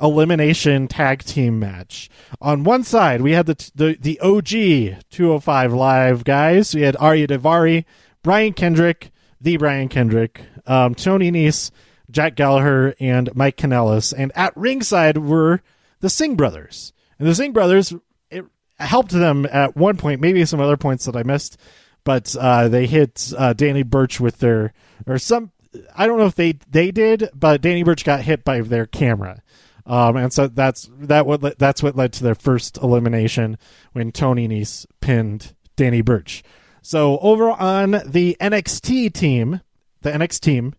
elimination 0.00 0.88
tag 0.88 1.24
team 1.24 1.58
match. 1.58 2.08
On 2.40 2.64
one 2.64 2.84
side, 2.84 3.20
we 3.20 3.32
had 3.32 3.46
the 3.46 3.70
the, 3.74 3.96
the 4.00 4.20
OG 4.20 5.02
205 5.10 5.72
Live 5.72 6.24
guys. 6.24 6.74
We 6.74 6.82
had 6.82 6.96
Ariya 6.96 7.28
Daivari, 7.28 7.84
Brian 8.22 8.52
Kendrick, 8.52 9.10
the 9.40 9.56
Brian 9.56 9.88
Kendrick, 9.88 10.42
um, 10.66 10.94
Tony 10.94 11.30
Nese, 11.30 11.70
Jack 12.10 12.34
Gallagher, 12.34 12.94
and 13.00 13.34
Mike 13.34 13.56
Kanellis. 13.56 14.12
And 14.16 14.32
at 14.34 14.56
ringside 14.56 15.18
were 15.18 15.62
the 16.00 16.10
Singh 16.10 16.36
brothers. 16.36 16.92
And 17.18 17.28
the 17.28 17.34
Singh 17.34 17.52
brothers, 17.52 17.92
it 18.30 18.44
helped 18.78 19.10
them 19.10 19.46
at 19.50 19.76
one 19.76 19.96
point, 19.96 20.20
maybe 20.20 20.44
some 20.44 20.60
other 20.60 20.76
points 20.76 21.04
that 21.04 21.16
I 21.16 21.22
missed, 21.22 21.58
but 22.04 22.34
uh, 22.38 22.68
they 22.68 22.86
hit 22.86 23.32
uh, 23.36 23.52
Danny 23.52 23.82
Burch 23.82 24.20
with 24.20 24.38
their, 24.38 24.72
or 25.06 25.18
some, 25.18 25.52
I 25.94 26.06
don't 26.06 26.18
know 26.18 26.26
if 26.26 26.34
they, 26.34 26.52
they 26.68 26.90
did, 26.90 27.28
but 27.34 27.60
Danny 27.60 27.82
Burch 27.82 28.04
got 28.04 28.22
hit 28.22 28.44
by 28.44 28.60
their 28.60 28.86
camera. 28.86 29.42
Um, 29.90 30.16
and 30.16 30.32
so 30.32 30.46
that's 30.46 30.88
that 31.00 31.26
what 31.26 31.58
that's 31.58 31.82
what 31.82 31.96
led 31.96 32.12
to 32.12 32.22
their 32.22 32.36
first 32.36 32.78
elimination 32.78 33.58
when 33.90 34.12
Tony 34.12 34.46
Nese 34.46 34.86
pinned 35.00 35.52
Danny 35.74 36.00
Burch. 36.00 36.44
So 36.80 37.18
over 37.18 37.50
on 37.50 38.00
the 38.06 38.36
NXT 38.40 39.12
team, 39.12 39.60
the 40.02 40.12
NXT 40.12 40.40
team, 40.40 40.74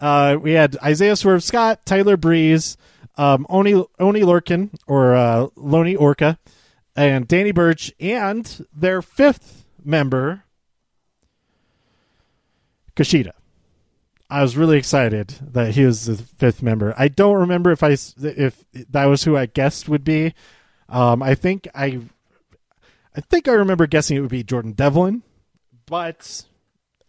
uh, 0.00 0.38
we 0.40 0.52
had 0.52 0.78
Isaiah 0.82 1.16
Swerve 1.16 1.44
Scott, 1.44 1.84
Tyler 1.84 2.16
Breeze, 2.16 2.78
um, 3.18 3.44
Oni 3.50 3.74
Oni 3.98 4.22
Lorcan 4.22 4.70
or 4.86 5.14
uh, 5.14 5.48
Loni 5.48 6.00
Orca, 6.00 6.38
and 6.96 7.28
Danny 7.28 7.52
Burch, 7.52 7.92
and 8.00 8.66
their 8.74 9.02
fifth 9.02 9.66
member, 9.84 10.44
Kushida. 12.96 13.32
I 14.30 14.42
was 14.42 14.56
really 14.56 14.78
excited 14.78 15.34
that 15.40 15.74
he 15.74 15.84
was 15.84 16.06
the 16.06 16.16
fifth 16.16 16.62
member. 16.62 16.94
I 16.96 17.08
don't 17.08 17.40
remember 17.40 17.72
if 17.72 17.82
I 17.82 17.90
if 17.90 18.64
that 18.90 19.06
was 19.06 19.24
who 19.24 19.36
I 19.36 19.46
guessed 19.46 19.88
would 19.88 20.04
be. 20.04 20.34
Um, 20.88 21.22
I 21.22 21.34
think 21.34 21.68
I, 21.74 22.00
I 23.16 23.20
think 23.20 23.48
I 23.48 23.52
remember 23.52 23.86
guessing 23.86 24.16
it 24.16 24.20
would 24.20 24.30
be 24.30 24.44
Jordan 24.44 24.72
Devlin, 24.72 25.22
but 25.86 26.44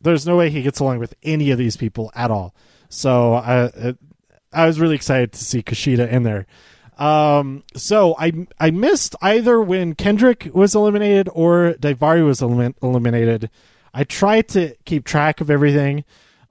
there's 0.02 0.26
no 0.26 0.36
way 0.38 0.50
he 0.50 0.64
gets 0.64 0.80
along 0.80 1.00
with 1.00 1.14
any 1.24 1.52
of 1.52 1.58
these 1.58 1.78
people 1.78 2.12
at 2.16 2.32
all. 2.32 2.56
So 2.90 3.36
I, 3.36 3.96
I 4.52 4.66
was 4.66 4.80
really 4.80 4.96
excited 4.96 5.32
to 5.34 5.44
see 5.44 5.62
Kushida 5.62 6.10
in 6.10 6.24
there. 6.24 6.48
Um, 6.98 7.64
so 7.76 8.16
I 8.20 8.48
I 8.60 8.72
missed 8.72 9.16
either 9.22 9.62
when 9.62 9.96
Kendrick 9.96 10.50
was 10.54 10.76
eliminated 10.76 11.30
or 11.34 11.76
Daivari 11.80 12.26
was 12.26 12.42
elim- 12.42 12.76
eliminated. 12.82 13.50
I 13.94 14.04
tried 14.04 14.48
to 14.50 14.76
keep 14.86 15.06
track 15.06 15.42
of 15.42 15.50
everything. 15.50 16.04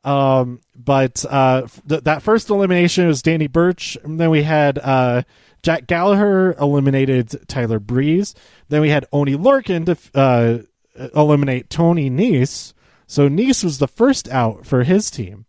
Um, 0.04 0.60
but 0.74 1.24
uh, 1.28 1.66
th- 1.88 2.04
that 2.04 2.22
first 2.22 2.50
elimination 2.50 3.06
was 3.06 3.22
Danny 3.22 3.46
Burch. 3.46 3.96
And 4.02 4.18
then 4.18 4.30
we 4.30 4.42
had 4.42 4.78
uh, 4.78 5.22
Jack 5.62 5.86
Gallagher 5.86 6.54
eliminated 6.58 7.48
Tyler 7.48 7.78
Breeze. 7.78 8.34
Then 8.68 8.80
we 8.80 8.88
had 8.88 9.06
Oni 9.12 9.36
Lorcan 9.36 9.86
to 9.86 10.18
uh, 10.18 11.08
eliminate 11.14 11.70
Tony 11.70 12.10
Nese. 12.10 12.72
So 13.06 13.28
Nese 13.28 13.64
was 13.64 13.78
the 13.78 13.88
first 13.88 14.28
out 14.28 14.66
for 14.66 14.84
his 14.84 15.10
team. 15.10 15.46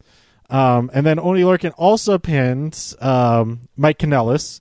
Um, 0.50 0.92
and 0.94 1.06
then 1.06 1.20
Oni 1.20 1.42
Lorcan 1.42 1.74
also 1.78 2.18
pinned 2.18 2.96
um, 3.00 3.70
Mike 3.78 4.00
Kanellis. 4.00 4.60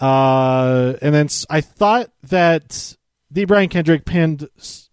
Uh, 0.00 0.94
and 1.02 1.14
then 1.14 1.28
I 1.50 1.60
thought 1.60 2.10
that 2.24 2.96
the 3.30 3.44
Brian 3.44 3.68
Kendrick 3.68 4.06
pinned 4.06 4.48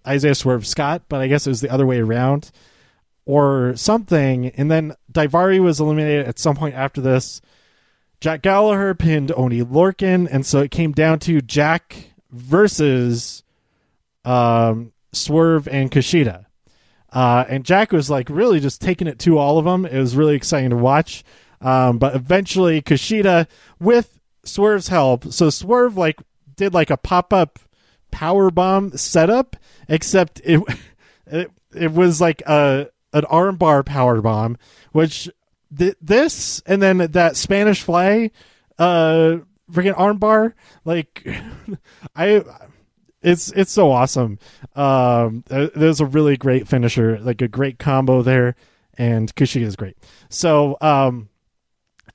Isaiah 0.05 0.35
Swerve 0.35 0.67
Scott, 0.67 1.03
but 1.07 1.21
I 1.21 1.27
guess 1.27 1.47
it 1.47 1.51
was 1.51 1.61
the 1.61 1.69
other 1.69 1.85
way 1.85 1.99
around 1.99 2.51
or 3.25 3.75
something. 3.75 4.47
And 4.49 4.69
then 4.69 4.95
Daivari 5.11 5.59
was 5.59 5.79
eliminated 5.79 6.27
at 6.27 6.39
some 6.39 6.55
point 6.55 6.75
after 6.75 7.01
this. 7.01 7.41
Jack 8.21 8.41
Gallagher 8.41 8.95
pinned 8.95 9.31
Oni 9.35 9.61
Lorcan, 9.61 10.27
and 10.31 10.45
so 10.45 10.59
it 10.59 10.71
came 10.71 10.93
down 10.93 11.19
to 11.19 11.41
Jack 11.41 12.11
versus 12.31 13.43
um, 14.23 14.93
Swerve 15.11 15.67
and 15.67 15.91
Kushida. 15.91 16.45
Uh, 17.11 17.45
and 17.47 17.63
Jack 17.63 17.91
was 17.91 18.09
like 18.09 18.29
really 18.29 18.59
just 18.59 18.81
taking 18.81 19.07
it 19.07 19.19
to 19.19 19.37
all 19.37 19.57
of 19.57 19.65
them. 19.65 19.85
It 19.85 19.97
was 19.97 20.15
really 20.15 20.35
exciting 20.35 20.71
to 20.71 20.75
watch. 20.75 21.23
Um, 21.61 21.97
but 21.97 22.15
eventually, 22.15 22.81
Kushida, 22.81 23.47
with 23.79 24.19
Swerve's 24.43 24.89
help, 24.89 25.31
so 25.31 25.49
Swerve 25.49 25.97
like 25.97 26.21
did 26.55 26.73
like 26.73 26.89
a 26.89 26.97
pop 26.97 27.33
up 27.33 27.59
power 28.11 28.51
bomb 28.51 28.95
setup, 28.97 29.55
except 29.87 30.41
it 30.43 30.61
it, 31.27 31.51
it 31.73 31.91
was 31.91 32.19
like 32.19 32.41
a 32.41 32.89
an 33.15 33.23
armbar 33.23 33.83
power 33.85 34.21
bomb, 34.21 34.57
which 34.91 35.29
th- 35.75 35.95
this 36.01 36.61
and 36.65 36.81
then 36.81 36.97
that 36.97 37.37
Spanish 37.37 37.81
fly, 37.81 38.29
uh, 38.77 39.37
freaking 39.71 39.95
armbar, 39.95 40.53
like 40.83 41.25
I, 42.15 42.43
it's 43.21 43.51
it's 43.53 43.71
so 43.71 43.91
awesome. 43.91 44.37
Um, 44.75 45.43
there's 45.47 46.01
a 46.01 46.05
really 46.05 46.37
great 46.37 46.67
finisher, 46.67 47.17
like 47.19 47.41
a 47.41 47.47
great 47.47 47.79
combo 47.79 48.21
there, 48.21 48.55
and 48.97 49.33
Kushida 49.33 49.63
is 49.63 49.75
great. 49.75 49.97
So, 50.29 50.77
um, 50.81 51.29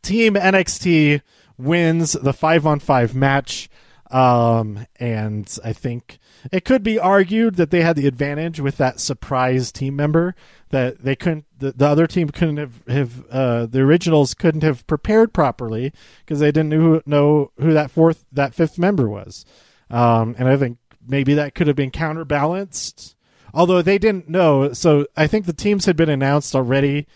Team 0.03 0.35
NXT 0.35 1.23
wins 1.59 2.13
the 2.13 2.33
five 2.33 2.67
on 2.67 2.79
five 2.79 3.15
match. 3.15 3.69
Um, 4.11 4.87
and 4.97 5.57
I 5.63 5.73
think 5.73 6.19
it 6.51 6.65
could 6.65 6.83
be 6.83 6.99
argued 6.99 7.55
that 7.57 7.71
they 7.71 7.83
had 7.83 7.95
the 7.95 8.09
advantage 8.09 8.59
with 8.59 8.77
that 8.79 8.99
surprise 8.99 9.71
team 9.71 9.95
member 9.95 10.35
that 10.71 11.03
they 11.03 11.15
couldn't, 11.15 11.45
the, 11.59 11.73
the 11.73 11.87
other 11.87 12.07
team 12.07 12.31
couldn't 12.31 12.57
have, 12.57 12.83
have 12.87 13.27
uh, 13.31 13.67
the 13.67 13.81
originals 13.81 14.35
couldn't 14.35 14.63
have 14.63 14.87
prepared 14.87 15.33
properly 15.33 15.93
because 16.25 16.41
they 16.41 16.53
didn't 16.53 16.71
know, 16.71 17.03
know 17.07 17.53
who 17.59 17.73
that 17.73 17.91
fourth, 17.91 18.25
that 18.33 18.55
fifth 18.55 18.79
member 18.79 19.09
was. 19.09 19.45
Um, 19.91 20.35
and 20.39 20.49
I 20.49 20.57
think 20.57 20.79
maybe 21.07 21.35
that 21.35 21.55
could 21.55 21.67
have 21.67 21.77
been 21.77 21.91
counterbalanced, 21.91 23.17
although 23.53 23.83
they 23.83 23.99
didn't 23.99 24.29
know. 24.29 24.73
So 24.73 25.07
I 25.17 25.27
think 25.27 25.47
the 25.47 25.53
teams 25.53 25.87
had 25.87 25.97
been 25.97 26.09
announced 26.09 26.55
already 26.55 27.07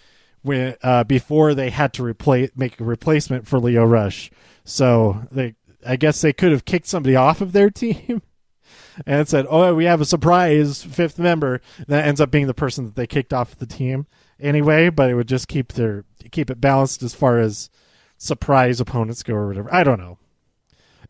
when, 0.42 0.76
uh, 0.82 1.04
before 1.04 1.54
they 1.54 1.70
had 1.70 1.92
to 1.94 2.04
replace, 2.04 2.50
make 2.56 2.80
a 2.80 2.84
replacement 2.84 3.46
for 3.46 3.60
Lio 3.60 3.84
Rush. 3.84 4.30
So 4.64 5.26
they, 5.30 5.54
I 5.86 5.96
guess 5.96 6.20
they 6.20 6.32
could 6.32 6.50
have 6.50 6.64
kicked 6.64 6.86
somebody 6.86 7.14
off 7.14 7.40
of 7.40 7.52
their 7.52 7.70
team 7.70 8.22
and 9.06 9.28
said, 9.28 9.46
"Oh, 9.48 9.74
we 9.74 9.84
have 9.84 10.00
a 10.00 10.06
surprise 10.06 10.82
fifth 10.82 11.18
member." 11.18 11.60
That 11.86 12.06
ends 12.06 12.20
up 12.20 12.30
being 12.30 12.46
the 12.46 12.54
person 12.54 12.84
that 12.84 12.94
they 12.94 13.06
kicked 13.06 13.32
off 13.32 13.58
the 13.58 13.66
team 13.66 14.06
anyway. 14.40 14.90
But 14.90 15.10
it 15.10 15.14
would 15.14 15.28
just 15.28 15.48
keep 15.48 15.72
their 15.72 16.04
keep 16.30 16.50
it 16.50 16.60
balanced 16.60 17.02
as 17.02 17.14
far 17.14 17.38
as 17.38 17.70
surprise 18.18 18.80
opponents 18.80 19.22
go 19.22 19.34
or 19.34 19.46
whatever. 19.46 19.72
I 19.72 19.84
don't 19.84 20.00
know. 20.00 20.18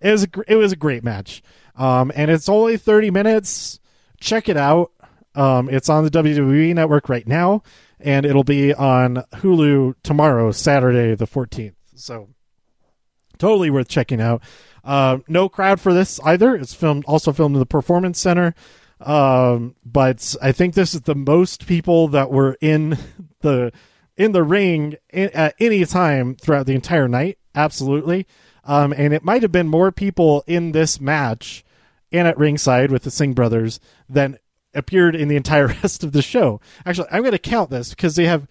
It 0.00 0.10
was 0.10 0.24
a, 0.24 0.28
it 0.48 0.56
was 0.56 0.72
a 0.72 0.76
great 0.76 1.04
match, 1.04 1.42
um, 1.76 2.12
and 2.14 2.30
it's 2.30 2.48
only 2.48 2.76
thirty 2.76 3.10
minutes. 3.10 3.80
Check 4.20 4.48
it 4.48 4.56
out. 4.56 4.92
Um, 5.34 5.68
it's 5.68 5.88
on 5.88 6.04
the 6.04 6.10
WWE 6.10 6.74
Network 6.74 7.08
right 7.08 7.26
now, 7.26 7.62
and 8.00 8.24
it'll 8.24 8.44
be 8.44 8.72
on 8.72 9.16
Hulu 9.34 9.94
tomorrow, 10.02 10.52
Saturday 10.52 11.14
the 11.14 11.26
fourteenth. 11.26 11.76
So 11.94 12.28
totally 13.38 13.70
worth 13.70 13.88
checking 13.88 14.20
out. 14.20 14.42
Uh, 14.84 15.18
no 15.28 15.48
crowd 15.48 15.80
for 15.80 15.94
this 15.94 16.20
either. 16.20 16.54
It's 16.54 16.74
filmed 16.74 17.04
also 17.06 17.32
filmed 17.32 17.56
in 17.56 17.60
the 17.60 17.66
Performance 17.66 18.18
Center. 18.18 18.54
Um, 19.00 19.74
but 19.84 20.34
I 20.40 20.52
think 20.52 20.74
this 20.74 20.94
is 20.94 21.02
the 21.02 21.14
most 21.14 21.66
people 21.66 22.08
that 22.08 22.30
were 22.30 22.56
in 22.60 22.98
the 23.40 23.72
in 24.16 24.32
the 24.32 24.42
ring 24.42 24.96
in, 25.10 25.30
at 25.30 25.54
any 25.58 25.84
time 25.84 26.36
throughout 26.36 26.66
the 26.66 26.74
entire 26.74 27.08
night. 27.08 27.38
Absolutely. 27.54 28.26
Um, 28.64 28.92
and 28.96 29.12
it 29.12 29.24
might 29.24 29.42
have 29.42 29.52
been 29.52 29.68
more 29.68 29.92
people 29.92 30.42
in 30.46 30.72
this 30.72 31.00
match 31.00 31.64
and 32.12 32.28
at 32.28 32.38
ringside 32.38 32.90
with 32.90 33.02
the 33.02 33.10
Singh 33.10 33.34
brothers 33.34 33.80
than 34.08 34.38
appeared 34.72 35.14
in 35.14 35.28
the 35.28 35.36
entire 35.36 35.66
rest 35.82 36.04
of 36.04 36.12
the 36.12 36.22
show. 36.22 36.60
Actually, 36.86 37.08
I'm 37.10 37.22
going 37.22 37.32
to 37.32 37.38
count 37.38 37.70
this 37.70 37.90
because 37.90 38.16
they 38.16 38.26
have 38.26 38.46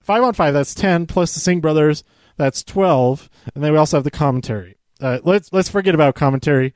five 0.00 0.22
on 0.22 0.34
five. 0.34 0.54
That's 0.54 0.74
ten 0.74 1.06
plus 1.06 1.34
the 1.34 1.40
Singh 1.40 1.60
brothers. 1.60 2.04
That's 2.36 2.62
twelve, 2.62 3.28
and 3.54 3.62
then 3.62 3.72
we 3.72 3.78
also 3.78 3.98
have 3.98 4.04
the 4.04 4.10
commentary. 4.10 4.78
Uh, 5.02 5.18
let's 5.24 5.52
let's 5.52 5.68
forget 5.68 5.94
about 5.94 6.14
commentary. 6.14 6.74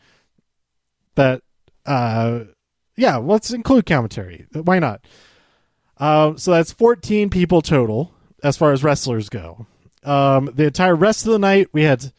That 1.14 1.42
uh, 1.86 2.40
yeah, 2.96 3.16
let's 3.16 3.52
include 3.52 3.86
commentary. 3.86 4.46
Why 4.52 4.78
not? 4.78 5.00
Uh, 5.96 6.36
so 6.36 6.50
that's 6.50 6.72
14 6.72 7.30
people 7.30 7.62
total 7.62 8.12
as 8.42 8.56
far 8.56 8.72
as 8.72 8.84
wrestlers 8.84 9.28
go. 9.28 9.66
Um, 10.04 10.50
the 10.54 10.66
entire 10.66 10.94
rest 10.94 11.24
of 11.24 11.32
the 11.32 11.38
night 11.38 11.68
we 11.72 11.84
had 11.84 12.12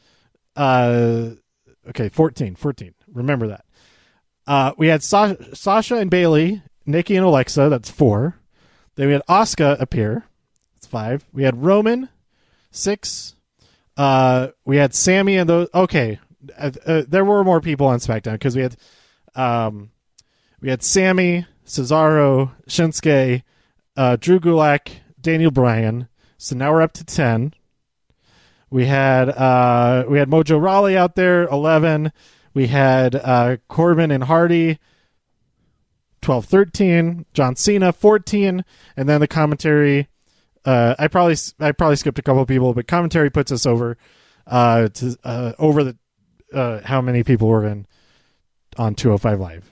uh, 0.56 1.32
okay, 1.90 2.10
14, 2.10 2.56
14. 2.56 2.94
Remember 3.14 3.48
that. 3.48 3.66
Uh, 4.48 4.74
we 4.78 4.88
had 4.88 5.04
Sa- 5.04 5.36
Sasha 5.54 5.98
and 5.98 6.10
bayley 6.10 6.62
Nikki 6.86 7.16
and 7.16 7.26
Alexa. 7.26 7.70
That's 7.70 7.92
four. 7.92 8.40
Then 8.96 9.08
we 9.08 9.14
had 9.14 9.26
Asuka 9.28 9.80
appear. 9.80 10.26
That's 10.74 10.88
five. 10.88 11.26
We 11.34 11.44
had 11.44 11.64
Roman, 11.64 12.10
six. 12.72 13.36
Uh, 13.98 14.50
we 14.64 14.78
had 14.78 14.94
Sami 14.94 15.38
and 15.38 15.50
those. 15.50 15.70
Okay, 15.74 16.20
uh, 16.58 16.72
uh, 16.86 17.04
there 17.08 17.26
were 17.26 17.44
more 17.44 17.60
people 17.60 17.88
on 17.88 18.00
SmackDown 18.00 18.34
because 18.34 18.56
we 18.56 18.62
had, 18.62 18.76
um, 19.36 19.92
we 20.62 20.70
had 20.70 20.84
Sami, 20.84 21.46
Cesaro, 21.66 22.52
Shinsuke, 22.68 23.42
uh, 23.96 24.16
Drew 24.18 24.40
Gulak, 24.40 24.92
Daniel 25.20 25.52
Bryan. 25.52 26.08
So 26.38 26.56
now 26.56 26.72
we're 26.72 26.84
up 26.84 26.94
to 26.94 27.04
ten. 27.04 27.54
We 28.70 28.86
had 28.86 29.30
uh, 29.30 30.06
we 30.08 30.20
had 30.20 30.30
Mojo 30.30 30.62
Rawley 30.62 30.96
out 30.96 31.16
there, 31.16 31.46
eleven. 31.46 32.12
We 32.54 32.68
had 32.68 33.16
uh, 33.16 33.58
Corbin 33.68 34.12
and 34.12 34.24
Hardy, 34.24 34.80
12 36.22 36.46
13 36.46 37.26
john 37.34 37.56
cena 37.56 37.94
14 37.94 38.66
and 38.96 39.08
then 39.10 39.22
the 39.22 39.28
commentary 39.28 40.08
uh, 40.68 40.94
i 41.00 41.08
probably 41.08 41.36
i 41.60 41.72
probably 41.72 41.96
skipped 41.96 42.20
a 42.20 42.22
couple 42.22 42.46
people 42.46 42.74
but 42.76 42.88
commentary 42.88 43.32
puts 43.32 43.52
us 43.52 43.66
over 43.66 43.98
uh, 44.48 44.88
to 44.90 45.18
uh, 45.24 45.54
over 45.60 45.84
the 45.84 45.98
uh, 46.54 46.82
how 46.84 47.02
many 47.02 47.24
people 47.24 47.48
were 47.48 47.66
in 47.66 47.86
on 48.78 48.96
205 48.96 49.40
live. 49.40 49.72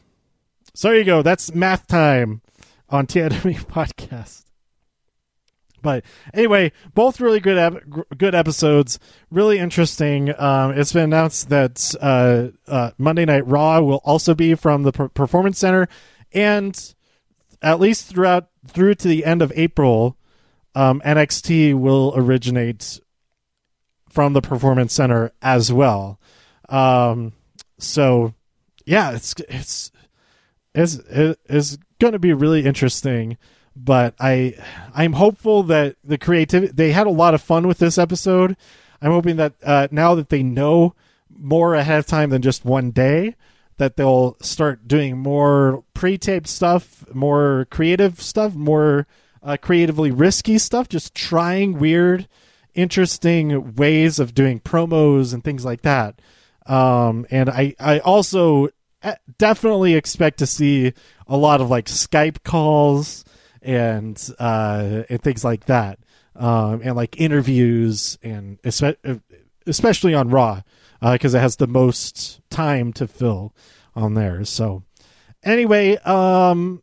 So 0.74 0.90
there 0.90 0.98
you 0.98 1.04
go. 1.04 1.22
That's 1.22 1.54
math 1.54 1.88
time 1.88 2.42
on 2.90 3.08
TIW 3.08 3.66
podcast. 3.68 4.44
But 5.82 6.04
anyway, 6.34 6.72
both 6.96 7.22
really 7.22 7.40
good 7.40 7.58
ep- 7.60 7.84
good 8.18 8.34
episodes, 8.34 8.98
really 9.30 9.60
interesting. 9.60 10.34
Um, 10.38 10.72
it's 10.72 10.92
been 10.92 11.04
announced 11.04 11.50
that 11.50 11.94
uh, 12.02 12.48
uh, 12.68 12.92
Monday 12.98 13.24
Night 13.24 13.46
Raw 13.46 13.82
will 13.82 14.02
also 14.04 14.34
be 14.34 14.56
from 14.56 14.82
the 14.82 14.92
per- 14.92 15.10
Performance 15.10 15.60
Center, 15.60 15.88
and 16.34 16.96
at 17.62 17.80
least 17.80 18.08
throughout 18.08 18.48
through 18.68 18.96
to 18.96 19.08
the 19.08 19.26
end 19.26 19.44
of 19.44 19.54
April, 19.56 20.18
um, 20.76 21.02
NXT 21.06 21.74
will 21.74 22.14
originate 22.16 23.00
from 24.10 24.34
the 24.34 24.42
Performance 24.42 24.94
Center 24.94 25.32
as 25.42 25.72
well. 25.74 26.20
Um, 26.70 27.34
so 27.78 28.34
yeah, 28.86 29.12
it's 29.12 29.34
it's 29.50 29.92
it's 30.74 31.00
it's 31.10 31.78
going 32.00 32.14
to 32.14 32.20
be 32.20 32.34
really 32.34 32.66
interesting 32.66 33.38
but 33.76 34.14
I 34.20 34.56
I'm 34.94 35.14
hopeful 35.14 35.64
that 35.64 35.98
the 36.04 36.18
creativity 36.18 36.72
they 36.72 36.92
had 36.92 37.08
a 37.08 37.12
lot 37.12 37.34
of 37.34 37.42
fun 37.42 37.68
with 37.68 37.80
this 37.80 37.98
episode. 37.98 38.56
I'm 39.02 39.12
hoping 39.12 39.36
that 39.36 39.54
uh, 39.64 39.88
now 39.92 40.16
that 40.16 40.30
they 40.30 40.42
know 40.42 40.96
more 41.30 41.76
ahead 41.76 42.00
of 42.00 42.06
time 42.06 42.30
than 42.30 42.42
just 42.42 42.64
one 42.64 42.92
day, 42.92 43.36
that 43.78 43.98
they'll 43.98 44.38
start 44.42 44.88
doing 44.88 45.18
more 45.18 45.84
pre-taped 45.94 46.48
stuff, 46.48 47.06
more 47.14 47.68
creative 47.70 48.22
stuff, 48.22 48.56
more 48.56 49.06
uh, 49.46 49.58
creatively 49.62 50.12
risky 50.12 50.58
stuff, 50.58 50.90
just 50.90 51.14
trying 51.14 51.78
weird, 51.78 52.28
interesting 52.74 53.76
ways 53.76 54.20
of 54.20 54.34
doing 54.34 54.60
promos 54.60 55.34
and 55.34 55.44
things 55.44 55.64
like 55.64 55.84
that. 55.84 56.20
Um, 56.66 57.28
and 57.30 57.50
I 57.50 57.76
I 57.80 58.00
also 58.00 58.70
uh, 59.04 59.16
definitely 59.38 59.94
expect 59.94 60.40
to 60.40 60.48
see 60.48 60.94
a 61.28 61.38
lot 61.38 61.62
of 61.62 61.70
like 61.70 61.86
Skype 61.86 62.44
calls 62.44 63.24
and 63.62 64.22
uh, 64.40 65.04
and 65.10 65.22
things 65.22 65.46
like 65.46 65.66
that, 65.66 66.00
um, 66.36 66.82
and 66.84 66.96
like 66.96 67.22
interviews 67.22 68.18
and 68.24 68.58
especially 69.68 70.16
on 70.16 70.30
Raw 70.30 70.62
because 71.02 71.36
uh, 71.36 71.38
it 71.38 71.42
has 71.42 71.58
the 71.58 71.68
most 71.68 72.42
time 72.50 72.92
to 72.94 73.08
fill 73.08 73.54
on 73.96 74.16
there. 74.16 74.44
So 74.44 74.84
anyway, 75.44 75.98
um, 75.98 76.82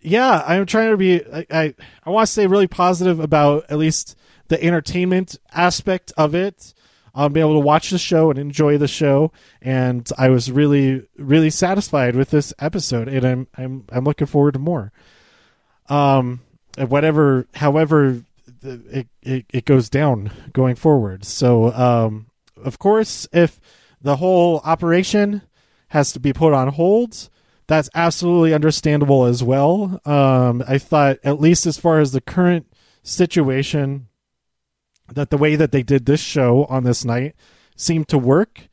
yeah, 0.00 0.42
I'm 0.46 0.66
trying 0.66 0.90
to 0.90 0.96
be. 0.96 1.24
I 1.24 1.46
I, 1.50 1.74
I 2.04 2.10
want 2.10 2.26
to 2.26 2.32
stay 2.32 2.46
really 2.46 2.66
positive 2.66 3.20
about 3.20 3.64
at 3.70 3.78
least 3.78 4.16
the 4.48 4.62
entertainment 4.62 5.36
aspect 5.52 6.12
of 6.16 6.34
it. 6.34 6.74
I'll 7.14 7.30
be 7.30 7.40
able 7.40 7.54
to 7.54 7.60
watch 7.60 7.90
the 7.90 7.98
show 7.98 8.28
and 8.28 8.38
enjoy 8.38 8.76
the 8.76 8.86
show, 8.86 9.32
and 9.62 10.06
I 10.18 10.28
was 10.28 10.52
really, 10.52 11.08
really 11.16 11.48
satisfied 11.48 12.14
with 12.14 12.28
this 12.28 12.52
episode, 12.58 13.08
and 13.08 13.24
I'm, 13.24 13.46
I'm, 13.56 13.84
I'm 13.90 14.04
looking 14.04 14.26
forward 14.26 14.52
to 14.52 14.58
more 14.58 14.92
um, 15.88 16.40
whatever, 16.78 17.46
however, 17.54 18.22
it, 18.62 19.08
it, 19.22 19.46
it 19.52 19.64
goes 19.64 19.88
down 19.88 20.30
going 20.52 20.74
forward. 20.74 21.24
So, 21.24 21.72
um, 21.72 22.26
of 22.62 22.78
course, 22.78 23.28
if 23.32 23.60
the 24.00 24.16
whole 24.16 24.60
operation 24.64 25.42
has 25.88 26.12
to 26.12 26.20
be 26.20 26.32
put 26.32 26.52
on 26.52 26.68
hold, 26.68 27.28
that's 27.66 27.90
absolutely 27.94 28.54
understandable 28.54 29.24
as 29.24 29.42
well. 29.42 30.00
Um, 30.04 30.62
I 30.66 30.78
thought, 30.78 31.18
at 31.24 31.40
least 31.40 31.66
as 31.66 31.78
far 31.78 32.00
as 32.00 32.12
the 32.12 32.20
current 32.20 32.72
situation, 33.02 34.08
that 35.12 35.30
the 35.30 35.36
way 35.36 35.56
that 35.56 35.72
they 35.72 35.82
did 35.82 36.06
this 36.06 36.20
show 36.20 36.64
on 36.66 36.84
this 36.84 37.04
night 37.04 37.34
seemed 37.76 38.08
to 38.08 38.18
work. 38.18 38.68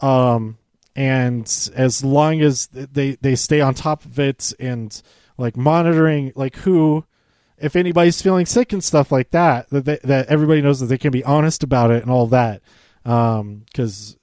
Um, 0.00 0.58
and 0.96 1.44
as 1.74 2.04
long 2.04 2.40
as 2.40 2.66
they, 2.68 3.16
they 3.20 3.36
stay 3.36 3.60
on 3.60 3.74
top 3.74 4.04
of 4.04 4.18
it 4.18 4.52
and 4.58 5.00
like 5.38 5.56
monitoring 5.56 6.32
like 6.34 6.56
who 6.56 7.04
if 7.56 7.76
anybody's 7.76 8.20
feeling 8.20 8.46
sick 8.46 8.72
and 8.72 8.82
stuff 8.82 9.12
like 9.12 9.30
that 9.30 9.68
that 9.70 9.84
they, 9.84 9.98
that 10.02 10.26
everybody 10.28 10.60
knows 10.60 10.80
that 10.80 10.86
they 10.86 10.98
can 10.98 11.12
be 11.12 11.24
honest 11.24 11.62
about 11.62 11.90
it 11.90 12.02
and 12.02 12.10
all 12.10 12.26
that 12.26 12.60
um 13.04 13.64
cuz 13.72 14.16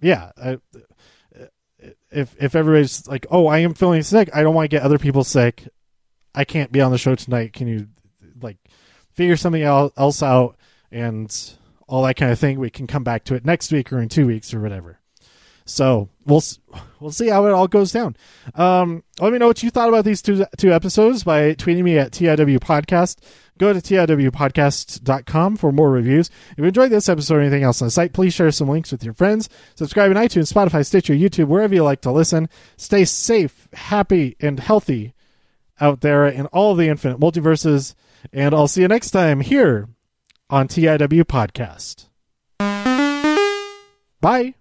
yeah 0.00 0.32
I, 0.42 0.58
if 2.10 2.34
if 2.40 2.54
everybody's 2.54 3.06
like 3.06 3.26
oh 3.30 3.46
I 3.46 3.58
am 3.58 3.74
feeling 3.74 4.02
sick 4.02 4.30
I 4.34 4.42
don't 4.42 4.54
want 4.54 4.70
to 4.70 4.76
get 4.76 4.82
other 4.82 4.98
people 4.98 5.24
sick. 5.24 5.68
I 6.34 6.44
can't 6.44 6.70
be 6.70 6.80
on 6.80 6.92
the 6.92 6.98
show 6.98 7.14
tonight. 7.14 7.52
Can 7.52 7.66
you 7.66 7.88
like 8.40 8.58
figure 9.12 9.36
something 9.36 9.62
else 9.62 10.22
out? 10.22 10.56
And 10.92 11.34
all 11.86 12.02
that 12.04 12.16
kind 12.16 12.30
of 12.30 12.38
thing. 12.38 12.58
We 12.58 12.70
can 12.70 12.86
come 12.86 13.04
back 13.04 13.24
to 13.24 13.34
it 13.34 13.44
next 13.44 13.72
week 13.72 13.92
or 13.92 14.00
in 14.00 14.08
2 14.08 14.26
weeks 14.26 14.54
or 14.54 14.60
whatever 14.60 14.99
so 15.70 16.08
we'll 16.26 16.42
we'll 17.00 17.12
see 17.12 17.28
how 17.28 17.46
it 17.46 17.52
all 17.52 17.68
goes 17.68 17.92
down. 17.92 18.16
Um, 18.54 19.02
let 19.20 19.32
me 19.32 19.38
know 19.38 19.46
what 19.46 19.62
you 19.62 19.70
thought 19.70 19.88
about 19.88 20.04
these 20.04 20.22
two 20.22 20.44
two 20.56 20.72
episodes 20.72 21.24
by 21.24 21.54
tweeting 21.54 21.82
me 21.84 21.98
at 21.98 22.12
TIW 22.12 22.58
Podcast. 22.58 23.18
Go 23.58 23.74
to 23.74 23.78
TIWpodcast.com 23.78 25.56
for 25.58 25.70
more 25.70 25.90
reviews. 25.90 26.30
If 26.52 26.58
you 26.58 26.64
enjoyed 26.64 26.90
this 26.90 27.10
episode 27.10 27.36
or 27.36 27.40
anything 27.40 27.62
else 27.62 27.82
on 27.82 27.88
the 27.88 27.90
site, 27.90 28.14
please 28.14 28.32
share 28.32 28.50
some 28.52 28.70
links 28.70 28.90
with 28.90 29.04
your 29.04 29.12
friends. 29.12 29.50
Subscribe 29.74 30.10
on 30.10 30.16
iTunes, 30.16 30.50
Spotify, 30.50 30.84
Stitcher, 30.84 31.12
YouTube, 31.12 31.48
wherever 31.48 31.74
you 31.74 31.84
like 31.84 32.00
to 32.02 32.10
listen. 32.10 32.48
Stay 32.78 33.04
safe, 33.04 33.68
happy, 33.74 34.34
and 34.40 34.58
healthy 34.60 35.12
out 35.78 36.00
there 36.00 36.26
in 36.26 36.46
all 36.46 36.74
the 36.74 36.88
infinite 36.88 37.20
multiverses. 37.20 37.94
And 38.32 38.54
I'll 38.54 38.66
see 38.68 38.80
you 38.80 38.88
next 38.88 39.10
time 39.10 39.40
here 39.40 39.88
on 40.48 40.66
TIW 40.66 41.24
Podcast. 41.24 42.06
Bye. 44.20 44.54